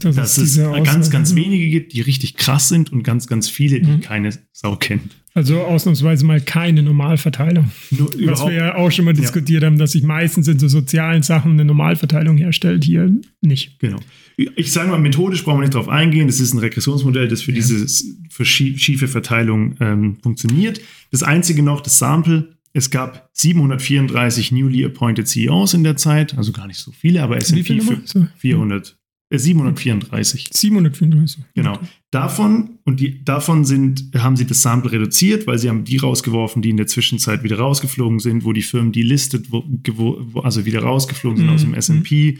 das 0.00 0.16
dass 0.16 0.36
es 0.38 0.56
ganz, 0.84 1.10
ganz 1.10 1.34
wenige 1.34 1.68
gibt, 1.70 1.92
die 1.94 2.00
richtig 2.02 2.36
krass 2.36 2.68
sind 2.68 2.92
und 2.92 3.02
ganz, 3.02 3.26
ganz 3.26 3.48
viele, 3.48 3.80
die 3.80 3.90
Mhm. 3.92 4.00
keine 4.02 4.30
Sau 4.52 4.76
kennt. 4.76 5.16
Also 5.34 5.60
ausnahmsweise 5.62 6.24
mal 6.26 6.40
keine 6.40 6.82
Normalverteilung. 6.82 7.70
Nur 7.90 8.08
Was 8.08 8.14
überhaupt, 8.16 8.50
wir 8.50 8.56
ja 8.56 8.74
auch 8.76 8.90
schon 8.90 9.04
mal 9.06 9.14
Ja. 9.14 9.20
diskutiert 9.20 9.64
haben, 9.64 9.78
dass 9.78 9.92
sich 9.92 10.02
meistens 10.02 10.48
in 10.48 10.58
so 10.58 10.68
sozialen 10.68 11.22
Sachen 11.22 11.52
eine 11.52 11.64
Normalverteilung 11.64 12.36
herstellt, 12.38 12.84
hier 12.84 13.12
nicht. 13.42 13.78
genau. 13.78 14.00
Ich 14.36 14.70
sage 14.70 14.90
mal, 14.90 14.98
methodisch 14.98 15.44
brauchen 15.44 15.58
wir 15.58 15.62
nicht 15.62 15.74
drauf 15.74 15.88
eingehen. 15.88 16.26
Das 16.26 16.40
ist 16.40 16.52
ein 16.52 16.58
Regressionsmodell, 16.58 17.26
das 17.28 17.40
für 17.42 17.52
Ja. 17.52 17.56
diese 17.56 17.86
für 18.30 18.44
schiefe 18.44 19.08
Verteilung 19.08 19.76
ähm, 19.80 20.16
funktioniert. 20.22 20.80
Das 21.10 21.22
einzige 21.22 21.62
noch, 21.62 21.80
das 21.80 21.98
Sample. 21.98 22.54
Es 22.74 22.90
gab 22.90 23.30
734 23.32 24.52
newly 24.52 24.84
appointed 24.84 25.26
CEOs 25.26 25.72
in 25.72 25.82
der 25.84 25.96
Zeit, 25.96 26.36
also 26.36 26.52
gar 26.52 26.66
nicht 26.66 26.78
so 26.78 26.92
viele, 26.92 27.22
aber 27.22 27.38
S&P 27.38 27.62
viel 27.62 27.80
für 27.80 27.92
nochmal? 27.92 28.02
So, 28.06 28.26
400, 28.36 28.98
äh, 29.30 29.38
734. 29.38 30.50
734. 30.52 31.42
Genau. 31.54 31.78
Davon, 32.10 32.78
und 32.84 33.00
die, 33.00 33.24
davon 33.24 33.64
sind, 33.64 34.10
haben 34.18 34.36
sie 34.36 34.46
das 34.46 34.60
Sample 34.60 34.92
reduziert, 34.92 35.46
weil 35.46 35.58
sie 35.58 35.70
haben 35.70 35.84
die 35.84 35.96
rausgeworfen, 35.96 36.60
die 36.60 36.68
in 36.68 36.76
der 36.76 36.86
Zwischenzeit 36.86 37.42
wieder 37.42 37.56
rausgeflogen 37.58 38.18
sind, 38.18 38.44
wo 38.44 38.52
die 38.52 38.60
Firmen 38.62 38.92
delistet, 38.92 39.50
wo, 39.50 39.64
wo, 39.94 40.40
also 40.40 40.66
wieder 40.66 40.80
rausgeflogen 40.82 41.38
sind 41.38 41.46
Mhm. 41.46 41.54
aus 41.54 41.60
dem 41.62 41.72
S&P 41.72 42.38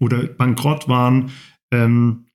oder 0.00 0.24
bankrott 0.24 0.88
waren. 0.88 1.30
Ähm, 1.70 2.26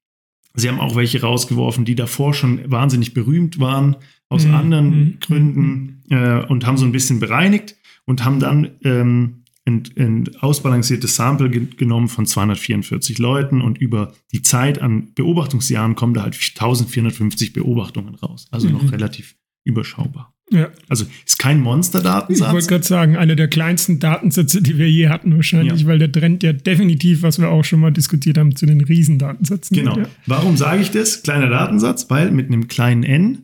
sie 0.53 0.67
haben 0.69 0.79
auch 0.79 0.95
welche 0.95 1.21
rausgeworfen, 1.21 1.85
die 1.85 1.95
davor 1.95 2.33
schon 2.33 2.69
wahnsinnig 2.69 3.13
berühmt 3.13 3.59
waren, 3.59 3.95
aus 4.29 4.45
Mhm. 4.45 4.53
anderen 4.55 4.89
Mhm. 4.89 5.17
Gründen 5.19 6.03
äh, 6.09 6.45
und 6.45 6.65
haben 6.65 6.77
so 6.77 6.85
ein 6.85 6.91
bisschen 6.91 7.19
bereinigt 7.19 7.75
und 8.05 8.23
haben 8.25 8.39
dann 8.39 8.71
ähm, 8.83 9.43
ein, 9.65 9.83
ein 9.97 10.35
ausbalanciertes 10.39 11.15
Sample 11.15 11.49
ge 11.49 11.67
genommen 11.77 12.07
von 12.07 12.25
244 12.25 13.19
Leuten 13.19 13.61
und 13.61 13.77
über 13.77 14.13
die 14.31 14.41
Zeit 14.41 14.81
an 14.81 15.13
Beobachtungsjahren 15.13 15.95
kommen 15.95 16.13
da 16.15 16.23
halt 16.23 16.33
1450 16.35 17.53
Beobachtungen 17.53 18.15
raus. 18.15 18.47
Also 18.51 18.67
Mhm. 18.67 18.73
noch 18.73 18.91
relativ 18.91 19.35
überschaubar. 19.63 20.33
Ja, 20.53 20.69
Also 20.89 21.05
ist 21.25 21.39
kein 21.39 21.57
ich 21.59 21.63
wollte 21.63 21.75
Monster-Datensatz. 21.77 22.67
gerade 22.67 22.83
sagen, 22.83 23.15
einer 23.15 23.35
der 23.37 23.47
kleinsten 23.47 23.99
Datensätze, 23.99 24.61
die 24.61 24.77
wir 24.77 24.89
je 24.91 25.07
hatten 25.09 25.33
wahrscheinlich, 25.35 25.81
Ja. 25.81 25.87
weil 25.87 25.97
der 25.99 26.11
Trend 26.11 26.43
ja 26.43 26.51
definitiv, 26.51 27.21
was 27.21 27.39
wir 27.39 27.49
auch 27.49 27.63
schon 27.63 27.79
mal 27.79 27.91
diskutiert 27.91 28.37
haben, 28.37 28.55
zu 28.55 28.65
den 28.65 28.81
Riesendatensätzen. 28.81 29.77
Genau. 29.77 29.97
Ja. 29.97 30.05
Warum 30.25 30.57
sage 30.57 30.81
ich 30.81 30.91
das? 30.91 31.23
Kleiner 31.23 31.47
Datensatz, 31.49 32.09
weil 32.09 32.31
mit 32.31 32.47
einem 32.47 32.67
kleinen 32.67 33.03
n 33.03 33.43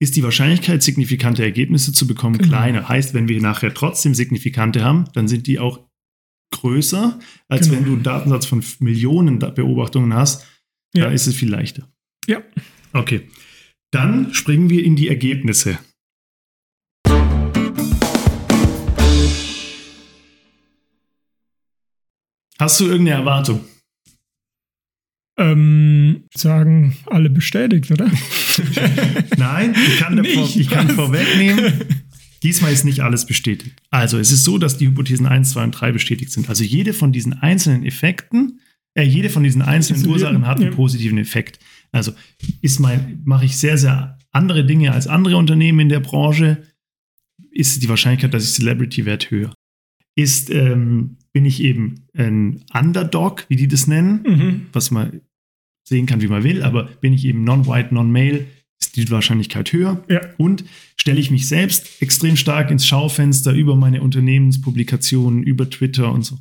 ist 0.00 0.14
die 0.14 0.22
Wahrscheinlichkeit, 0.22 0.82
signifikante 0.82 1.42
Ergebnisse 1.42 1.92
zu 1.92 2.06
bekommen, 2.06 2.38
Genau. 2.38 2.48
kleiner. 2.50 2.88
Heißt, 2.88 3.12
wenn 3.14 3.28
wir 3.28 3.40
nachher 3.40 3.74
trotzdem 3.74 4.14
signifikante 4.14 4.84
haben, 4.84 5.06
dann 5.14 5.26
sind 5.26 5.46
die 5.48 5.58
auch 5.58 5.80
größer, 6.54 7.18
als 7.48 7.68
Genau. 7.68 7.78
wenn 7.80 7.84
du 7.86 7.92
einen 7.94 8.02
Datensatz 8.02 8.46
von 8.46 8.62
Millionen 8.78 9.40
Da- 9.40 9.50
Beobachtungen 9.50 10.14
hast. 10.14 10.46
Da 10.92 11.02
Ja. 11.02 11.10
ist 11.10 11.26
es 11.26 11.34
viel 11.34 11.50
leichter. 11.50 11.88
Ja. 12.28 12.40
Okay. 12.92 13.22
Dann 13.90 14.32
springen 14.34 14.70
wir 14.70 14.84
in 14.84 14.96
die 14.96 15.08
Ergebnisse. 15.08 15.78
Hast 22.58 22.80
du 22.80 22.86
irgendeine 22.86 23.20
Erwartung? 23.20 23.60
Ähm, 25.38 26.24
sagen 26.34 26.96
alle 27.06 27.28
bestätigt, 27.28 27.90
oder? 27.90 28.10
Nein, 29.36 29.74
ich 29.74 29.98
kann, 29.98 30.14
Nicht, 30.14 30.56
ich 30.56 30.70
kann 30.70 30.88
vorwegnehmen. 30.88 31.72
Diesmal 32.42 32.72
ist 32.72 32.84
nicht 32.84 33.00
alles 33.00 33.26
bestätigt. 33.26 33.76
Also, 33.90 34.18
es 34.18 34.32
ist 34.32 34.44
so, 34.44 34.56
dass 34.56 34.78
die 34.78 34.86
Hypothesen 34.86 35.26
1, 35.26 35.50
2 35.50 35.64
und 35.64 35.72
3 35.72 35.92
bestätigt 35.92 36.32
sind. 36.32 36.48
Also, 36.48 36.64
jede 36.64 36.94
von 36.94 37.12
diesen 37.12 37.34
einzelnen 37.34 37.84
Effekten, 37.84 38.60
äh, 38.94 39.02
jede 39.02 39.28
von 39.28 39.42
diesen 39.42 39.60
einzelnen 39.60 40.06
Ursachen 40.06 40.46
hat 40.46 40.60
einen 40.60 40.74
positiven 40.74 41.18
Effekt. 41.18 41.58
Also, 41.92 42.12
ist 42.62 42.78
mein, 42.78 43.20
mache 43.24 43.44
ich 43.44 43.58
sehr, 43.58 43.76
sehr 43.76 44.18
andere 44.32 44.64
Dinge 44.64 44.92
als 44.92 45.06
andere 45.06 45.36
Unternehmen 45.36 45.80
in 45.80 45.88
der 45.90 46.00
Branche, 46.00 46.62
ist 47.50 47.82
die 47.82 47.88
Wahrscheinlichkeit, 47.88 48.32
dass 48.32 48.44
ich 48.44 48.54
Celebrity 48.54 49.04
werde, 49.04 49.30
höher. 49.30 49.54
Ist, 50.14 50.50
ähm, 50.50 51.18
bin 51.36 51.44
ich 51.44 51.62
eben 51.62 52.06
ein 52.16 52.62
Underdog, 52.72 53.44
wie 53.50 53.56
die 53.56 53.68
das 53.68 53.86
nennen, 53.86 54.22
mhm. 54.26 54.66
was 54.72 54.90
man 54.90 55.20
sehen 55.86 56.06
kann, 56.06 56.22
wie 56.22 56.28
man 56.28 56.44
will, 56.44 56.62
aber 56.62 56.84
bin 57.02 57.12
ich 57.12 57.26
eben 57.26 57.44
non-white, 57.44 57.94
non-male, 57.94 58.46
ist 58.80 58.96
die 58.96 59.10
Wahrscheinlichkeit 59.10 59.70
höher. 59.70 60.02
Ja. 60.08 60.22
Und 60.38 60.64
stelle 60.96 61.20
ich 61.20 61.30
mich 61.30 61.46
selbst 61.46 62.00
extrem 62.00 62.36
stark 62.36 62.70
ins 62.70 62.86
Schaufenster 62.86 63.52
über 63.52 63.76
meine 63.76 64.00
Unternehmenspublikationen, 64.00 65.42
über 65.42 65.68
Twitter 65.68 66.10
und 66.10 66.22
so, 66.22 66.38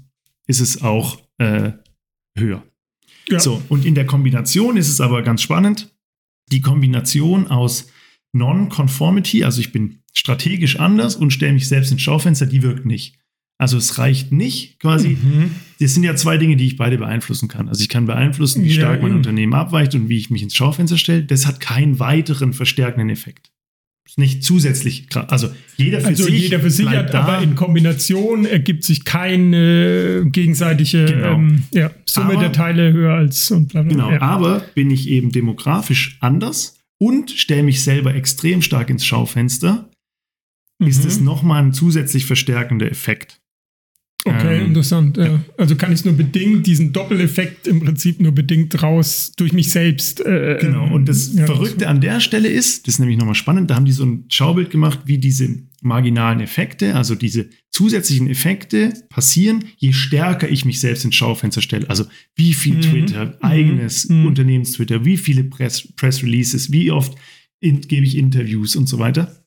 ist 0.48 0.62
es 0.62 0.82
auch 0.82 1.22
äh, 1.40 1.74
höher. 2.38 2.64
Ja. 3.28 3.42
So, 3.42 3.62
und 3.68 3.84
in 3.84 3.96
der 3.96 4.06
Kombination 4.06 4.78
ist 4.78 4.88
es 4.88 5.02
aber 5.02 5.24
ganz 5.24 5.42
spannend. 5.42 5.94
Die 6.54 6.62
Kombination 6.62 7.48
aus 7.48 7.90
Non-Conformity, 8.32 9.44
also 9.44 9.60
ich 9.60 9.74
bin 9.74 10.00
strategisch 10.14 10.80
anders 10.80 11.18
und 11.18 11.32
stelle 11.32 11.52
mich 11.52 11.68
selbst 11.68 11.92
ins 11.92 12.02
Schaufenster, 12.02 12.46
die 12.46 12.62
wirkt 12.62 12.86
nicht. 12.86 13.18
Also 13.58 13.78
es 13.78 13.98
reicht 13.98 14.32
nicht 14.34 14.80
quasi, 14.80 15.10
Mhm. 15.22 15.52
das 15.80 15.94
sind 15.94 16.04
ja 16.04 16.16
zwei 16.16 16.38
Dinge, 16.38 16.58
die 16.58 16.68
ich 16.68 16.76
beide 16.78 16.98
beeinflussen 16.98 17.48
kann. 17.48 17.70
Also 17.70 17.82
ich 17.82 17.90
kann 17.90 18.06
beeinflussen, 18.06 18.64
wie 18.66 18.68
Ja, 18.70 18.74
stark 18.82 19.02
mein 19.02 19.12
eben. 19.12 19.18
Unternehmen 19.20 19.54
abweicht 19.54 19.96
und 19.96 20.10
wie 20.10 20.18
ich 20.18 20.30
mich 20.30 20.44
ins 20.44 20.56
Schaufenster 20.56 20.98
stelle. 20.98 21.24
Das 21.24 21.46
hat 21.48 21.60
keinen 21.62 22.00
weiteren 22.00 22.52
verstärkenden 22.54 23.10
Effekt. 23.10 23.52
Ist 24.08 24.18
nicht 24.20 24.44
zusätzlich, 24.44 25.08
also 25.16 25.50
jeder 25.78 26.02
für 26.02 26.08
Also 26.08 26.26
sich 26.26 26.42
jeder 26.44 26.60
für 26.60 26.70
sich 26.70 26.88
hat, 26.88 27.14
da. 27.14 27.22
aber 27.24 27.42
in 27.42 27.56
Kombination 27.56 28.46
ergibt 28.46 28.84
sich 28.84 29.04
keine 29.06 30.26
gegenseitige 30.28 31.06
Genau. 31.06 31.34
ähm, 31.36 31.64
ja, 31.74 31.90
Summe 32.06 32.34
Aber- 32.34 32.42
der 32.42 32.52
Teile 32.52 32.94
höher 32.94 33.14
als 33.16 33.50
und 33.52 33.70
bla 33.70 33.82
bla. 33.82 33.92
Genau, 33.92 34.12
Ja. 34.12 34.22
aber 34.22 34.60
bin 34.76 34.92
ich 34.92 35.10
eben 35.10 35.32
demografisch 35.32 36.18
anders 36.20 36.78
und 37.00 37.32
stelle 37.32 37.64
mich 37.64 37.82
selber 37.82 38.14
extrem 38.14 38.62
stark 38.62 38.90
ins 38.92 39.06
Schaufenster, 39.06 39.90
ist 40.86 41.02
Mhm. 41.04 41.08
es 41.10 41.20
nochmal 41.22 41.64
ein 41.64 41.74
zusätzlich 41.74 42.26
verstärkender 42.26 42.92
Effekt. 42.92 43.40
Okay, 44.28 44.58
Ähm, 44.62 44.66
interessant. 44.68 45.18
Ja. 45.18 45.40
Also 45.58 45.76
kann 45.76 45.92
ich 45.92 46.00
es 46.00 46.06
nur 46.06 46.16
bedingt, 46.16 46.66
diesen 46.66 46.92
Doppeleffekt 46.94 47.68
im 47.68 47.80
Prinzip 47.80 48.20
nur 48.20 48.32
bedingt 48.32 48.82
raus 48.82 49.32
durch 49.38 49.54
mich 49.54 49.70
selbst. 49.70 50.20
Äh, 50.26 50.58
Genau, 50.60 50.92
und 50.94 51.08
das 51.08 51.34
ja, 51.36 51.46
Verrückte 51.46 51.88
an 51.88 52.02
der 52.02 52.20
Stelle 52.20 52.48
ist, 52.48 52.88
das 52.88 52.96
ist 52.96 53.00
nämlich 53.00 53.18
nochmal 53.20 53.36
spannend, 53.36 53.70
da 53.70 53.76
haben 53.76 53.86
die 53.86 53.92
so 53.92 54.04
ein 54.04 54.26
Schaubild 54.30 54.72
gemacht, 54.72 55.02
wie 55.06 55.20
diese 55.20 55.50
marginalen 55.84 56.40
Effekte, 56.40 56.96
also 56.96 57.14
diese 57.14 57.50
zusätzlichen 57.72 58.28
Effekte 58.28 58.94
passieren, 59.10 59.66
je 59.78 59.94
stärker 59.94 60.50
ich 60.50 60.66
mich 60.66 60.80
selbst 60.80 61.06
ins 61.06 61.14
Schaufenster 61.16 61.62
stelle. 61.62 61.88
Also 61.90 62.06
wie 62.36 62.56
viel 62.56 62.78
Mhm. 62.78 62.82
Twitter, 62.82 63.26
Mhm. 63.26 63.34
eigenes 63.42 64.10
Mhm. 64.10 64.26
Unternehmenstwitter, 64.26 65.06
wie 65.06 65.18
viele 65.18 65.44
Press, 65.44 65.88
Press 65.96 66.24
Releases, 66.24 66.72
wie 66.72 66.90
oft 66.90 67.14
in, 67.60 67.82
gebe 67.82 68.06
ich 68.08 68.18
Interviews 68.18 68.76
und 68.76 68.90
so 68.90 68.98
weiter. 68.98 69.45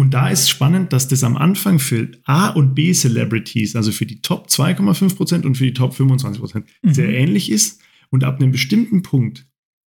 Und 0.00 0.12
da 0.14 0.28
ist 0.30 0.48
spannend, 0.48 0.92
dass 0.92 1.08
das 1.08 1.22
am 1.24 1.36
Anfang 1.36 1.78
für 1.78 2.08
A- 2.24 2.48
und 2.50 2.74
B-Celebrities, 2.74 3.76
also 3.76 3.92
für 3.92 4.06
die 4.06 4.20
Top 4.22 4.48
2,5% 4.48 5.44
und 5.44 5.56
für 5.56 5.64
die 5.64 5.74
Top 5.74 5.94
25% 5.94 6.64
Mhm. 6.82 6.94
sehr 6.94 7.08
ähnlich 7.10 7.50
ist. 7.50 7.80
Und 8.10 8.24
ab 8.24 8.40
einem 8.40 8.50
bestimmten 8.52 9.02
Punkt 9.02 9.46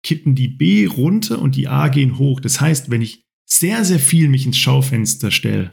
kippen 0.03 0.35
die 0.35 0.49
B 0.49 0.87
runter 0.87 1.41
und 1.41 1.57
die 1.57 1.69
A 1.69 1.89
gehen 1.89 2.19
hoch. 2.19 2.41
Das 2.41 2.61
heißt, 2.61 2.91
wenn 2.91 3.03
ich 3.03 3.25
sehr, 3.47 3.85
sehr 3.85 3.99
viel 3.99 4.29
mich 4.29 4.45
ins 4.47 4.59
Schaufenster 4.59 5.31
stelle, 5.31 5.73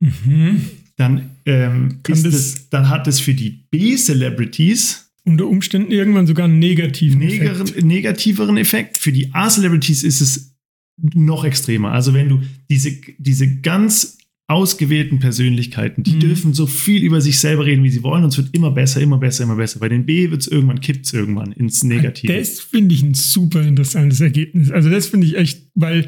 Mhm. 0.00 0.62
dann, 0.96 1.30
ähm, 1.44 2.00
das- 2.04 2.22
das, 2.22 2.68
dann 2.70 2.88
hat 2.88 3.06
es 3.08 3.20
für 3.20 3.34
die 3.34 3.66
B-Celebrities 3.70 5.02
Unter 5.24 5.48
Umständen 5.48 5.90
irgendwann 5.90 6.26
sogar 6.28 6.44
einen 6.44 6.60
negativen 6.60 7.20
Effekt. 7.20 7.42
neger- 7.74 7.84
negativeren 7.84 8.56
Effekt. 8.56 8.96
Für 8.98 9.10
die 9.10 9.34
A-Celebrities 9.34 10.04
ist 10.04 10.20
es 10.20 10.55
noch 10.96 11.44
extremer. 11.44 11.92
Also 11.92 12.14
wenn 12.14 12.28
du 12.28 12.40
diese, 12.70 12.92
diese 13.18 13.60
ganz 13.60 14.18
ausgewählten 14.48 15.18
Persönlichkeiten, 15.18 16.04
die 16.04 16.14
mhm. 16.14 16.20
dürfen 16.20 16.54
so 16.54 16.66
viel 16.66 17.02
über 17.02 17.20
sich 17.20 17.40
selber 17.40 17.66
reden, 17.66 17.82
wie 17.82 17.90
sie 17.90 18.02
wollen, 18.02 18.22
und 18.22 18.30
es 18.30 18.38
wird 18.38 18.54
immer 18.54 18.70
besser, 18.70 19.00
immer 19.00 19.18
besser, 19.18 19.44
immer 19.44 19.56
besser. 19.56 19.80
Bei 19.80 19.88
den 19.88 20.06
B 20.06 20.30
wird 20.30 20.42
es 20.42 20.46
irgendwann, 20.46 20.80
kippt 20.80 21.06
es 21.06 21.12
irgendwann 21.12 21.52
ins 21.52 21.82
Negative. 21.82 22.32
Das 22.32 22.60
finde 22.60 22.94
ich 22.94 23.02
ein 23.02 23.14
super 23.14 23.62
interessantes 23.62 24.20
Ergebnis. 24.20 24.70
Also 24.70 24.88
das 24.88 25.08
finde 25.08 25.26
ich 25.26 25.36
echt, 25.36 25.66
weil 25.74 26.06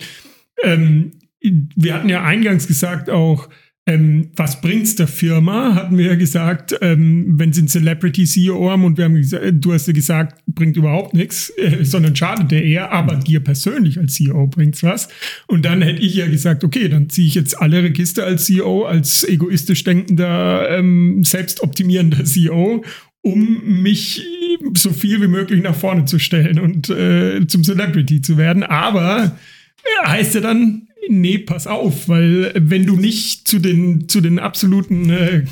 ähm, 0.62 1.12
wir 1.40 1.94
hatten 1.94 2.09
ja 2.09 2.22
eingangs 2.22 2.68
gesagt 2.68 3.11
auch, 3.11 3.48
ähm, 3.88 4.29
was 4.37 4.61
bringt's 4.61 4.96
der 4.96 5.09
Firma? 5.09 5.74
Hatten 5.74 5.96
wir 5.96 6.09
ja 6.09 6.14
gesagt, 6.14 6.77
ähm, 6.83 7.38
wenn 7.38 7.55
sie 7.55 7.62
einen 7.62 7.68
Celebrity 7.68 8.27
CEO 8.27 8.70
haben 8.70 8.85
und 8.85 8.98
wir 8.98 9.07
haben 9.07 9.14
gesagt, 9.14 9.44
du 9.51 9.72
hast 9.72 9.87
ja 9.87 9.94
gesagt, 9.94 10.42
bringt 10.46 10.77
überhaupt 10.77 11.14
nichts, 11.14 11.51
äh, 11.57 11.83
sondern 11.87 12.14
schadet 12.14 12.51
der 12.51 12.62
eher, 12.62 12.92
aber 12.92 13.16
dir 13.16 13.40
persönlich 13.40 13.98
als 13.98 14.12
CEO 14.12 14.46
bringt's 14.46 14.83
was. 14.83 15.09
Und 15.46 15.64
dann 15.64 15.81
hätte 15.81 16.03
ich 16.03 16.14
ja 16.14 16.27
gesagt, 16.27 16.64
okay, 16.64 16.90
dann 16.90 17.09
ziehe 17.09 17.29
ich 17.29 17.35
jetzt 17.35 17.59
alle 17.59 17.83
Register 17.83 18.27
als 18.27 18.44
CEO, 18.44 18.85
als 18.85 19.24
egoistisch 19.24 19.85
denkender, 19.85 20.68
ähm, 20.68 21.24
selbstoptimierender 21.24 22.24
CEO 22.24 22.85
um 23.22 23.83
mich 23.83 24.22
so 24.74 24.90
viel 24.90 25.20
wie 25.20 25.29
möglich 25.29 25.62
nach 25.62 25.74
vorne 25.74 26.05
zu 26.05 26.18
stellen 26.18 26.59
und 26.59 26.88
äh, 26.88 27.46
zum 27.46 27.64
Celebrity 27.64 28.20
zu 28.20 28.37
werden. 28.37 28.62
Aber 28.62 29.37
ja, 29.85 30.11
heißt 30.11 30.35
ja 30.35 30.40
dann, 30.40 30.88
nee, 31.08 31.38
pass 31.38 31.66
auf, 31.66 32.08
weil 32.08 32.52
wenn 32.56 32.87
du 32.87 32.96
nicht 32.96 33.48
zu 33.48 33.58
den, 33.58 34.08
zu 34.08 34.20
den 34.20 34.38
absoluten 34.38 35.11
äh, 35.11 35.44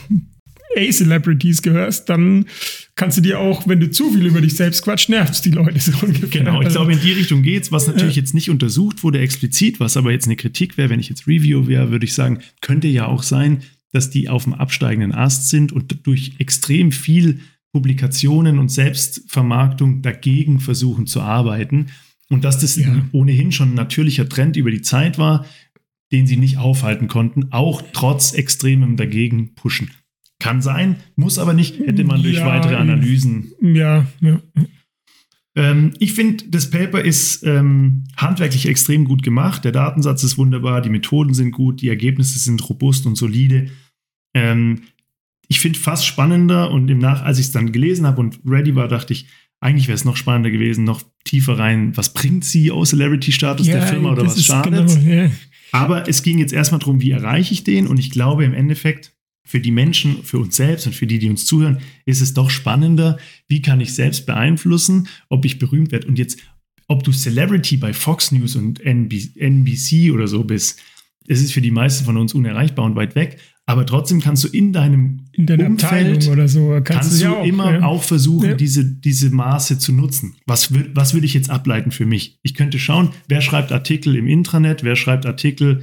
A-Celebrities 0.77 1.63
gehörst, 1.63 2.09
dann 2.09 2.47
kannst 2.95 3.17
du 3.17 3.23
dir 3.23 3.41
auch, 3.41 3.67
wenn 3.67 3.81
du 3.81 3.91
zu 3.91 4.11
viel 4.11 4.27
über 4.27 4.41
dich 4.41 4.55
selbst 4.55 4.83
quatschst, 4.83 5.09
nervst 5.09 5.45
die 5.45 5.51
Leute 5.51 5.79
so 5.79 5.93
ungefähr. 6.03 6.29
Genau, 6.29 6.61
ich 6.61 6.69
glaube, 6.69 6.93
in 6.93 7.01
die 7.01 7.13
Richtung 7.13 7.43
geht's, 7.43 7.73
was 7.73 7.87
natürlich 7.87 8.17
ja. 8.17 8.23
jetzt 8.23 8.35
nicht 8.35 8.51
untersucht 8.51 9.03
wurde 9.03 9.21
explizit, 9.21 9.81
was 9.81 9.97
aber 9.97 10.13
jetzt 10.13 10.27
eine 10.27 10.37
Kritik 10.37 10.77
wäre, 10.77 10.91
wenn 10.91 11.01
ich 11.01 11.09
jetzt 11.09 11.27
Review 11.27 11.67
wäre, 11.67 11.91
würde 11.91 12.05
ich 12.05 12.15
sagen, 12.15 12.41
könnte 12.61 12.89
ja 12.89 13.07
auch 13.07 13.23
sein, 13.23 13.63
dass 13.93 14.11
die 14.11 14.29
auf 14.29 14.45
dem 14.45 14.55
absteigenden 14.55 15.13
Ast 15.13 15.49
sind 15.49 15.73
und 15.73 16.07
durch 16.07 16.35
extrem 16.39 16.93
viel 16.93 17.41
Publikationen 17.73 18.59
und 18.59 18.71
Selbstvermarktung 18.71 20.03
dagegen 20.03 20.61
versuchen 20.61 21.07
zu 21.07 21.21
arbeiten. 21.21 21.87
Und 22.29 22.45
dass 22.45 22.59
das 22.59 22.77
ja. 22.77 23.07
ohnehin 23.13 23.53
schon 23.53 23.71
ein 23.71 23.75
natürlicher 23.75 24.29
Trend 24.29 24.57
über 24.57 24.71
die 24.71 24.83
Zeit 24.83 25.19
war, 25.19 25.47
den 26.13 26.27
sie 26.27 26.37
nicht 26.37 26.59
aufhalten 26.59 27.09
konnten, 27.09 27.53
auch 27.53 27.83
trotz 27.93 28.33
extremem 28.33 28.97
dagegen 28.97 29.55
pushen. 29.55 29.91
Kann 30.39 30.61
sein, 30.61 30.97
muss 31.15 31.39
aber 31.39 31.55
nicht, 31.55 31.79
hätte 31.79 32.05
man 32.05 32.23
durch 32.23 32.37
ja, 32.37 32.47
weitere 32.47 32.77
Analysen. 32.77 33.53
Ja, 33.61 34.07
ja. 34.21 34.41
Ähm, 35.57 35.95
ich 35.99 36.13
finde, 36.13 36.45
das 36.49 36.71
Paper 36.71 37.01
ist 37.01 37.43
ähm, 37.45 38.05
handwerklich 38.17 38.69
extrem 38.69 39.07
gut 39.07 39.23
gemacht. 39.23 39.65
Der 39.65 39.73
Datensatz 39.73 40.23
ist 40.23 40.37
wunderbar, 40.37 40.83
die 40.83 40.91
Methoden 40.91 41.33
sind 41.33 41.53
gut, 41.53 41.81
die 41.81 41.89
Ergebnisse 41.89 42.39
sind 42.39 42.69
robust 42.69 43.07
und 43.07 43.17
solide. 43.17 43.71
Ähm, 44.35 44.83
ich 45.49 45.61
finde 45.61 45.79
fast 45.79 46.07
spannender 46.07 46.71
und 46.71 46.89
im 46.91 46.99
Nach, 46.99 47.23
als 47.23 47.39
ich 47.39 47.47
es 47.47 47.53
dann 47.53 47.73
gelesen 47.73 48.07
habe 48.07 48.21
und 48.21 48.41
ready 48.45 48.75
war, 48.75 48.89
dachte 48.89 49.15
ich, 49.15 49.27
eigentlich 49.61 49.89
wäre 49.89 49.97
es 49.97 50.05
noch 50.05 50.17
spannender 50.17 50.51
gewesen, 50.51 50.85
noch 50.85 51.03
tiefer 51.25 51.59
rein, 51.59 51.97
was 51.97 52.13
bringt 52.13 52.45
CEO-Celebrity-Status 52.45 53.67
ja, 53.67 53.79
der 53.79 53.87
Firma 53.87 54.13
oder 54.13 54.27
was 54.27 54.45
schadet 54.45 54.89
genau, 54.89 55.11
ja. 55.11 55.31
Aber 55.73 56.09
es 56.09 56.23
ging 56.23 56.39
jetzt 56.39 56.53
erstmal 56.53 56.79
darum, 56.79 57.01
wie 57.01 57.11
erreiche 57.11 57.53
ich 57.53 57.65
den? 57.65 57.87
Und 57.87 57.99
ich 57.99 58.11
glaube 58.11 58.45
im 58.45 58.55
Endeffekt, 58.55 59.17
für 59.47 59.61
die 59.61 59.71
Menschen, 59.71 60.25
für 60.25 60.39
uns 60.39 60.57
selbst 60.57 60.87
und 60.87 60.95
für 60.95 61.07
die, 61.07 61.21
die 61.21 61.31
uns 61.31 61.47
zuhören, 61.47 61.79
ist 62.05 62.21
es 62.21 62.35
doch 62.35 62.51
spannender, 62.51 63.17
wie 63.47 63.63
kann 63.63 63.81
ich 63.81 63.95
selbst 63.95 64.27
beeinflussen, 64.27 65.09
ob 65.29 65.45
ich 65.45 65.61
berühmt 65.61 65.93
werde. 65.93 66.09
Und 66.09 66.19
jetzt, 66.19 66.41
ob 66.89 67.05
du 67.05 67.13
Celebrity 67.13 67.77
bei 67.77 67.93
Fox 67.93 68.33
News 68.33 68.57
und 68.57 68.81
NBC 68.85 70.11
oder 70.13 70.27
so 70.27 70.43
bist, 70.43 70.81
es 71.29 71.41
ist 71.41 71.53
für 71.53 71.61
die 71.61 71.71
meisten 71.71 72.05
von 72.05 72.17
uns 72.17 72.35
unerreichbar 72.35 72.85
und 72.85 72.97
weit 72.97 73.15
weg. 73.15 73.39
Aber 73.69 73.85
trotzdem 73.85 74.21
kannst 74.21 74.45
du 74.45 74.49
in 74.49 74.73
deinem 74.73 75.25
in 75.33 75.47
deiner 75.47 75.67
Umfeld 75.67 76.17
Abteilung 76.17 76.33
oder 76.33 76.49
so 76.49 76.69
kannst, 76.85 76.87
kannst 76.87 77.21
du, 77.21 77.25
ja 77.25 77.33
auch, 77.33 77.45
immer 77.45 77.75
ja. 77.75 77.83
auch 77.83 78.03
versuchen, 78.03 78.51
ja. 78.51 78.55
diese, 78.55 78.85
diese 78.85 79.31
Maße 79.31 79.79
zu 79.79 79.93
nutzen. 79.93 80.37
Was, 80.47 80.73
was 80.95 81.15
würde 81.15 81.27
ich 81.27 81.35
jetzt 81.35 81.51
ableiten 81.51 81.91
für 81.91 82.07
mich? 82.07 82.39
Ich 82.43 82.55
könnte 82.55 82.79
schauen, 82.79 83.11
wer 83.27 83.41
schreibt 83.41 83.73
Artikel 83.73 84.15
im 84.15 84.29
Intranet, 84.29 84.85
wer 84.85 84.95
schreibt 84.95 85.27
Artikel, 85.27 85.83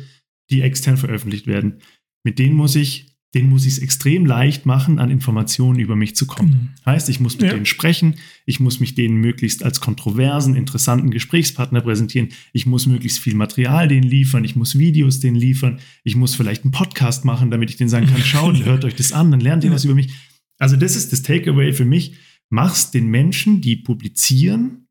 die 0.49 0.61
extern 0.61 0.95
veröffentlicht 0.95 1.45
werden. 1.45 1.79
Mit 2.23 2.39
denen 2.39 2.55
muss 2.55 2.75
ich 2.75 3.12
den 3.33 3.49
muss 3.49 3.65
ich 3.65 3.73
es 3.73 3.79
extrem 3.79 4.25
leicht 4.25 4.65
machen, 4.65 4.99
an 4.99 5.09
Informationen 5.09 5.79
über 5.79 5.95
mich 5.95 6.15
zu 6.15 6.27
kommen. 6.27 6.49
Mhm. 6.85 6.85
Heißt, 6.85 7.09
ich 7.09 7.19
muss 7.19 7.33
mit 7.33 7.47
ja. 7.47 7.53
denen 7.53 7.65
sprechen, 7.65 8.15
ich 8.45 8.59
muss 8.59 8.79
mich 8.79 8.93
denen 8.93 9.15
möglichst 9.17 9.63
als 9.63 9.81
kontroversen, 9.81 10.55
interessanten 10.55 11.09
Gesprächspartner 11.09 11.81
präsentieren, 11.81 12.29
ich 12.51 12.65
muss 12.67 12.85
möglichst 12.85 13.19
viel 13.19 13.33
Material 13.33 13.87
denen 13.87 14.07
liefern, 14.07 14.43
ich 14.43 14.55
muss 14.55 14.77
Videos 14.77 15.19
denen 15.19 15.35
liefern, 15.35 15.79
ich 16.03 16.15
muss 16.15 16.35
vielleicht 16.35 16.63
einen 16.63 16.71
Podcast 16.71 17.25
machen, 17.25 17.49
damit 17.49 17.71
ich 17.71 17.77
denen 17.77 17.89
sagen 17.89 18.07
kann, 18.07 18.21
schaut, 18.21 18.63
hört 18.65 18.85
euch 18.85 18.95
das 18.95 19.11
an, 19.13 19.31
dann 19.31 19.39
lernt 19.39 19.63
ihr 19.63 19.71
was 19.71 19.85
über 19.85 19.95
mich. 19.95 20.13
Also 20.59 20.75
das 20.75 20.95
ist 20.95 21.11
das 21.11 21.23
Takeaway 21.23 21.73
für 21.73 21.85
mich. 21.85 22.15
Mach's 22.49 22.91
den 22.91 23.07
Menschen, 23.07 23.61
die 23.61 23.75
publizieren, 23.75 24.87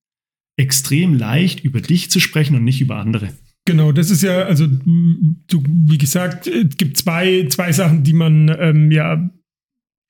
extrem 0.56 1.14
leicht 1.14 1.64
über 1.64 1.80
dich 1.80 2.10
zu 2.10 2.18
sprechen 2.18 2.56
und 2.56 2.64
nicht 2.64 2.80
über 2.80 2.96
andere. 2.96 3.32
Genau, 3.64 3.92
das 3.92 4.10
ist 4.10 4.22
ja, 4.22 4.42
also 4.42 4.66
du, 4.66 5.62
wie 5.66 5.98
gesagt, 5.98 6.48
es 6.48 6.76
gibt 6.76 6.96
zwei, 6.96 7.46
zwei 7.48 7.72
Sachen, 7.72 8.02
die 8.02 8.12
man 8.12 8.54
ähm, 8.58 8.90
ja 8.90 9.30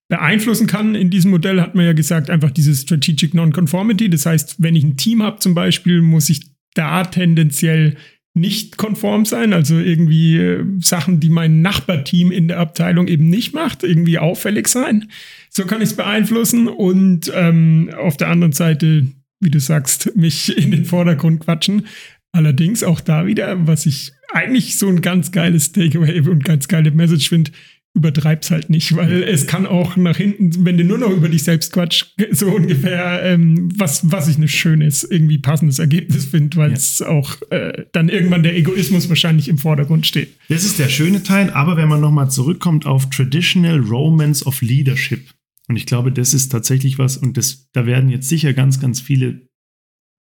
beeinflussen 0.09 0.67
kann. 0.67 0.95
In 0.95 1.11
diesem 1.11 1.31
Modell 1.31 1.61
hat 1.61 1.75
man 1.75 1.85
ja 1.85 1.93
gesagt, 1.93 2.31
einfach 2.31 2.51
diese 2.51 2.75
Strategic 2.75 3.35
Non-Conformity. 3.35 4.09
Das 4.09 4.27
heißt, 4.27 4.57
wenn 4.59 4.77
ich 4.77 4.85
ein 4.85 4.97
Team 4.97 5.23
habe 5.23 5.39
zum 5.39 5.55
Beispiel, 5.55 6.01
muss 6.01 6.31
ich 6.31 6.51
da 6.75 7.05
tendenziell 7.05 7.97
nicht 8.35 8.79
konform 8.79 9.27
sein, 9.27 9.53
also 9.53 9.79
irgendwie 9.79 10.39
äh, 10.39 10.65
Sachen, 10.81 11.21
die 11.21 11.29
mein 11.29 11.61
Nachbarteam 11.61 12.33
in 12.33 12.49
der 12.49 12.59
Abteilung 12.59 13.07
eben 13.07 13.29
nicht 13.29 13.53
macht, 13.53 13.85
irgendwie 13.85 14.19
auffällig 14.19 14.69
sein. 14.69 15.11
So 15.51 15.67
kann 15.67 15.83
ich 15.83 15.91
es 15.91 15.97
beeinflussen 15.97 16.69
und 16.69 17.31
ähm, 17.35 17.91
auf 17.95 18.17
der 18.17 18.29
anderen 18.29 18.53
Seite, 18.53 19.07
wie 19.41 19.51
du 19.51 19.61
sagst, 19.61 20.17
mich 20.17 20.57
in 20.57 20.71
den 20.71 20.87
Vordergrund 20.87 21.41
quatschen. 21.41 21.87
Allerdings 22.33 22.83
auch 22.83 23.01
da 23.01 23.27
wieder, 23.27 23.67
was 23.67 23.87
ich 23.87 24.13
eigentlich 24.33 24.79
so 24.79 24.89
ein 24.89 25.03
ganz 25.03 25.33
geiles 25.33 25.73
Takeaway 25.73 26.21
und 26.21 26.45
ganz 26.45 26.67
geile 26.67 26.91
Message 26.91 27.29
finde, 27.29 27.51
übertreib's 27.95 28.51
halt 28.51 28.71
nicht, 28.71 28.97
weil 28.97 29.23
es 29.23 29.47
kann 29.47 29.67
auch 29.67 29.97
nach 29.97 30.17
hinten, 30.17 30.65
wenn 30.65 30.79
du 30.79 30.85
nur 30.85 30.97
noch 30.97 31.11
über 31.11 31.29
dich 31.29 31.45
selbst 31.45 31.73
quatsch, 31.73 32.07
so 32.31 32.49
ungefähr, 32.49 33.23
ähm, 33.23 33.69
was, 33.77 34.11
was 34.11 34.29
ich 34.29 34.39
ein 34.39 34.49
schönes, 34.49 35.05
irgendwie 35.05 35.39
passendes 35.39 35.79
Ergebnis 35.79 36.25
finde, 36.25 36.57
weil 36.57 36.73
es 36.73 37.01
ja. 37.01 37.09
auch 37.09 37.37
äh, 37.51 37.85
dann 37.93 38.09
irgendwann 38.09 38.43
der 38.43 38.57
Egoismus 38.57 39.11
wahrscheinlich 39.11 39.49
im 39.49 39.59
Vordergrund 39.59 40.07
steht. 40.07 40.31
Das 40.49 40.65
ist 40.65 40.79
der 40.79 40.89
schöne 40.89 41.23
Teil, 41.23 41.51
aber 41.51 41.77
wenn 41.77 41.89
man 41.89 42.01
nochmal 42.01 42.31
zurückkommt 42.31 42.87
auf 42.87 43.11
Traditional 43.11 43.81
Romance 43.81 44.47
of 44.47 44.63
Leadership, 44.63 45.29
und 45.69 45.77
ich 45.77 45.87
glaube, 45.87 46.13
das 46.13 46.35
ist 46.35 46.49
tatsächlich 46.49 46.99
was, 46.99 47.19
und 47.19 47.37
das, 47.37 47.69
da 47.73 47.85
werden 47.87 48.09
jetzt 48.09 48.29
sicher 48.29 48.53
ganz, 48.55 48.81
ganz 48.81 49.01
viele 49.01 49.49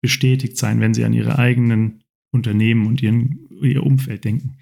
bestätigt 0.00 0.56
sein, 0.56 0.80
wenn 0.80 0.94
sie 0.94 1.04
an 1.04 1.12
ihre 1.12 1.38
eigenen 1.38 2.04
Unternehmen 2.32 2.86
und 2.86 3.02
ihren, 3.02 3.48
ihr 3.62 3.82
Umfeld 3.82 4.24
denken. 4.24 4.58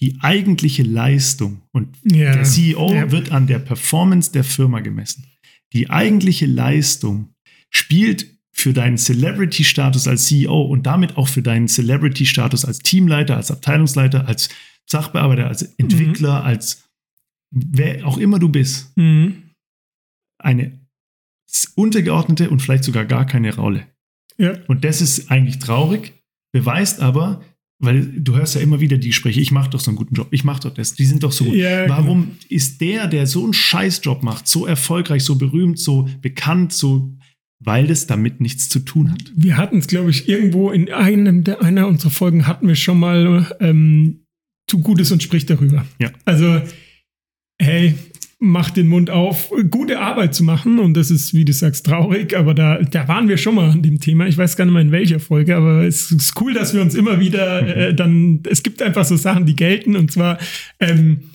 Die 0.00 0.18
eigentliche 0.20 0.84
Leistung 0.84 1.62
und 1.72 1.96
ja, 2.04 2.32
der 2.32 2.44
CEO 2.44 2.92
ja. 2.92 3.10
wird 3.10 3.32
an 3.32 3.46
der 3.46 3.58
Performance 3.58 4.30
der 4.30 4.44
Firma 4.44 4.80
gemessen. 4.80 5.26
Die 5.72 5.90
eigentliche 5.90 6.46
Leistung 6.46 7.34
spielt 7.70 8.38
für 8.52 8.72
deinen 8.72 8.96
Celebrity-Status 8.96 10.08
als 10.08 10.26
CEO 10.26 10.62
und 10.62 10.86
damit 10.86 11.16
auch 11.16 11.28
für 11.28 11.42
deinen 11.42 11.68
Celebrity-Status 11.68 12.64
als 12.64 12.78
Teamleiter, 12.78 13.36
als 13.36 13.50
Abteilungsleiter, 13.50 14.26
als 14.26 14.48
Sachbearbeiter, 14.86 15.46
als 15.46 15.62
Entwickler, 15.62 16.40
mhm. 16.40 16.46
als 16.46 16.88
wer 17.50 18.06
auch 18.06 18.18
immer 18.18 18.38
du 18.38 18.48
bist, 18.48 18.96
mhm. 18.96 19.50
eine 20.38 20.80
untergeordnete 21.76 22.50
und 22.50 22.60
vielleicht 22.60 22.84
sogar 22.84 23.04
gar 23.04 23.26
keine 23.26 23.54
Rolle. 23.54 23.86
Ja. 24.40 24.54
Und 24.68 24.84
das 24.84 25.00
ist 25.00 25.30
eigentlich 25.30 25.58
traurig, 25.58 26.12
beweist 26.52 27.00
aber, 27.00 27.42
weil 27.80 28.06
du 28.06 28.36
hörst 28.36 28.54
ja 28.54 28.60
immer 28.60 28.80
wieder 28.80 28.98
die 28.98 29.08
Gespräche, 29.08 29.40
ich 29.40 29.50
mache 29.50 29.70
doch 29.70 29.80
so 29.80 29.90
einen 29.90 29.96
guten 29.96 30.14
Job, 30.14 30.28
ich 30.30 30.44
mache 30.44 30.62
doch 30.62 30.74
das, 30.74 30.94
die 30.94 31.04
sind 31.04 31.22
doch 31.22 31.32
so 31.32 31.44
gut. 31.44 31.54
Ja, 31.54 31.84
genau. 31.84 31.96
Warum 31.96 32.22
genau. 32.22 32.36
ist 32.48 32.80
der, 32.80 33.06
der 33.06 33.26
so 33.26 33.44
einen 33.44 33.52
Scheißjob 33.52 34.22
macht, 34.22 34.48
so 34.48 34.66
erfolgreich, 34.66 35.24
so 35.24 35.36
berühmt, 35.36 35.78
so 35.78 36.08
bekannt, 36.20 36.72
so 36.72 37.12
weil 37.60 37.86
das 37.86 38.06
damit 38.06 38.40
nichts 38.40 38.68
zu 38.68 38.80
tun 38.80 39.10
hat. 39.10 39.32
Wir 39.34 39.56
hatten 39.56 39.78
es, 39.78 39.88
glaube 39.88 40.10
ich, 40.10 40.28
irgendwo 40.28 40.70
in 40.70 40.92
einem 40.92 41.44
der 41.44 41.62
einer 41.62 41.88
unserer 41.88 42.10
Folgen 42.10 42.46
hatten 42.46 42.68
wir 42.68 42.76
schon 42.76 43.00
mal 43.00 43.52
ähm, 43.60 44.24
tu 44.68 44.80
Gutes 44.80 45.10
und 45.10 45.22
sprich 45.22 45.46
darüber. 45.46 45.84
Ja. 45.98 46.12
Also, 46.24 46.60
hey, 47.60 47.94
macht 48.40 48.76
den 48.76 48.86
Mund 48.86 49.10
auf, 49.10 49.52
gute 49.70 49.98
Arbeit 49.98 50.34
zu 50.34 50.44
machen. 50.44 50.78
Und 50.78 50.94
das 50.94 51.10
ist, 51.10 51.34
wie 51.34 51.44
du 51.44 51.52
sagst, 51.52 51.86
traurig. 51.86 52.36
Aber 52.36 52.54
da, 52.54 52.78
da 52.78 53.08
waren 53.08 53.28
wir 53.28 53.36
schon 53.36 53.56
mal 53.56 53.70
an 53.70 53.82
dem 53.82 54.00
Thema. 54.00 54.26
Ich 54.26 54.38
weiß 54.38 54.56
gar 54.56 54.64
nicht 54.64 54.74
mehr 54.74 54.82
in 54.82 54.92
welcher 54.92 55.20
Folge, 55.20 55.56
aber 55.56 55.84
es 55.84 56.12
ist 56.12 56.40
cool, 56.40 56.54
dass 56.54 56.72
wir 56.72 56.80
uns 56.80 56.94
immer 56.94 57.18
wieder 57.18 57.62
mhm. 57.62 57.68
äh, 57.68 57.94
dann, 57.94 58.42
es 58.48 58.62
gibt 58.62 58.80
einfach 58.80 59.04
so 59.04 59.16
Sachen, 59.16 59.46
die 59.46 59.56
gelten. 59.56 59.96
Und 59.96 60.12
zwar, 60.12 60.38
ähm, 60.78 61.30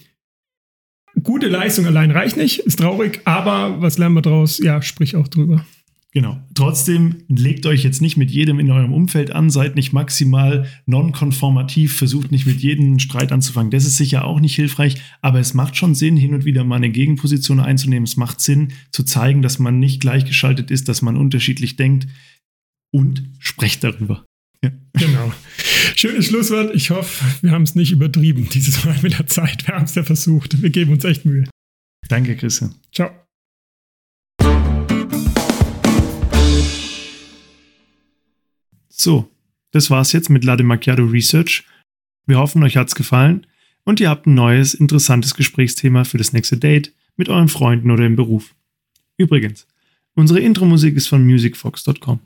gute 1.21 1.47
Leistung 1.47 1.85
allein 1.85 2.11
reicht 2.11 2.37
nicht, 2.37 2.59
ist 2.59 2.79
traurig. 2.79 3.21
Aber 3.25 3.81
was 3.81 3.97
lernen 3.97 4.15
wir 4.15 4.21
draus? 4.21 4.59
Ja, 4.59 4.81
sprich 4.81 5.15
auch 5.15 5.27
drüber. 5.27 5.65
Genau. 6.13 6.39
Trotzdem 6.53 7.23
legt 7.27 7.65
euch 7.65 7.83
jetzt 7.83 7.99
nicht 8.01 8.17
mit 8.17 8.29
jedem 8.29 8.59
in 8.59 8.69
eurem 8.69 8.93
Umfeld 8.93 9.31
an, 9.31 9.49
seid 9.49 9.75
nicht 9.75 9.93
maximal 9.93 10.67
nonkonformativ, 10.85 11.97
versucht 11.97 12.31
nicht 12.31 12.45
mit 12.45 12.59
jedem 12.61 12.99
Streit 12.99 13.31
anzufangen. 13.31 13.71
Das 13.71 13.83
ist 13.83 13.97
sicher 13.97 14.23
auch 14.23 14.39
nicht 14.39 14.53
hilfreich, 14.55 15.01
aber 15.21 15.39
es 15.39 15.55
macht 15.55 15.75
schon 15.75 15.95
Sinn, 15.95 16.15
hin 16.15 16.35
und 16.35 16.45
wieder 16.45 16.63
mal 16.63 16.75
eine 16.75 16.91
Gegenposition 16.91 17.59
einzunehmen. 17.59 18.03
Es 18.03 18.15
macht 18.15 18.41
Sinn, 18.41 18.73
zu 18.91 19.03
zeigen, 19.03 19.41
dass 19.41 19.57
man 19.57 19.79
nicht 19.79 20.01
gleichgeschaltet 20.01 20.69
ist, 20.69 20.87
dass 20.87 21.01
man 21.01 21.17
unterschiedlich 21.17 21.77
denkt 21.77 22.07
und 22.91 23.23
sprecht 23.39 23.83
darüber. 23.83 24.23
Ja. 24.63 24.71
Genau. 24.93 25.33
Schönes 25.95 26.27
Schlusswort. 26.27 26.75
Ich 26.75 26.91
hoffe, 26.91 27.25
wir 27.41 27.51
haben 27.51 27.63
es 27.63 27.73
nicht 27.73 27.91
übertrieben 27.91 28.47
dieses 28.53 28.85
Mal 28.85 28.97
mit 29.01 29.17
der 29.17 29.25
Zeit. 29.25 29.67
Wir 29.67 29.75
haben 29.75 29.85
es 29.85 29.95
ja 29.95 30.03
versucht. 30.03 30.61
Wir 30.61 30.69
geben 30.69 30.91
uns 30.91 31.03
echt 31.05 31.25
Mühe. 31.25 31.45
Danke, 32.07 32.35
Christian. 32.35 32.75
Ciao. 32.93 33.22
So, 38.95 39.27
das 39.71 39.89
war's 39.89 40.11
jetzt 40.11 40.29
mit 40.29 40.43
Latte 40.43 40.61
Macchiato 40.63 41.03
Research. 41.03 41.63
Wir 42.27 42.37
hoffen, 42.37 42.61
euch 42.63 42.77
hat's 42.77 42.93
gefallen 42.93 43.47
und 43.83 43.99
ihr 43.99 44.07
habt 44.07 44.27
ein 44.27 44.35
neues, 44.35 44.75
interessantes 44.75 45.33
Gesprächsthema 45.33 46.03
für 46.03 46.19
das 46.19 46.31
nächste 46.31 46.57
Date 46.57 46.93
mit 47.17 47.27
euren 47.27 47.49
Freunden 47.49 47.89
oder 47.89 48.05
im 48.05 48.15
Beruf. 48.15 48.53
Übrigens, 49.17 49.67
unsere 50.13 50.41
Intro-Musik 50.41 50.95
ist 50.95 51.07
von 51.07 51.25
musicfox.com. 51.25 52.19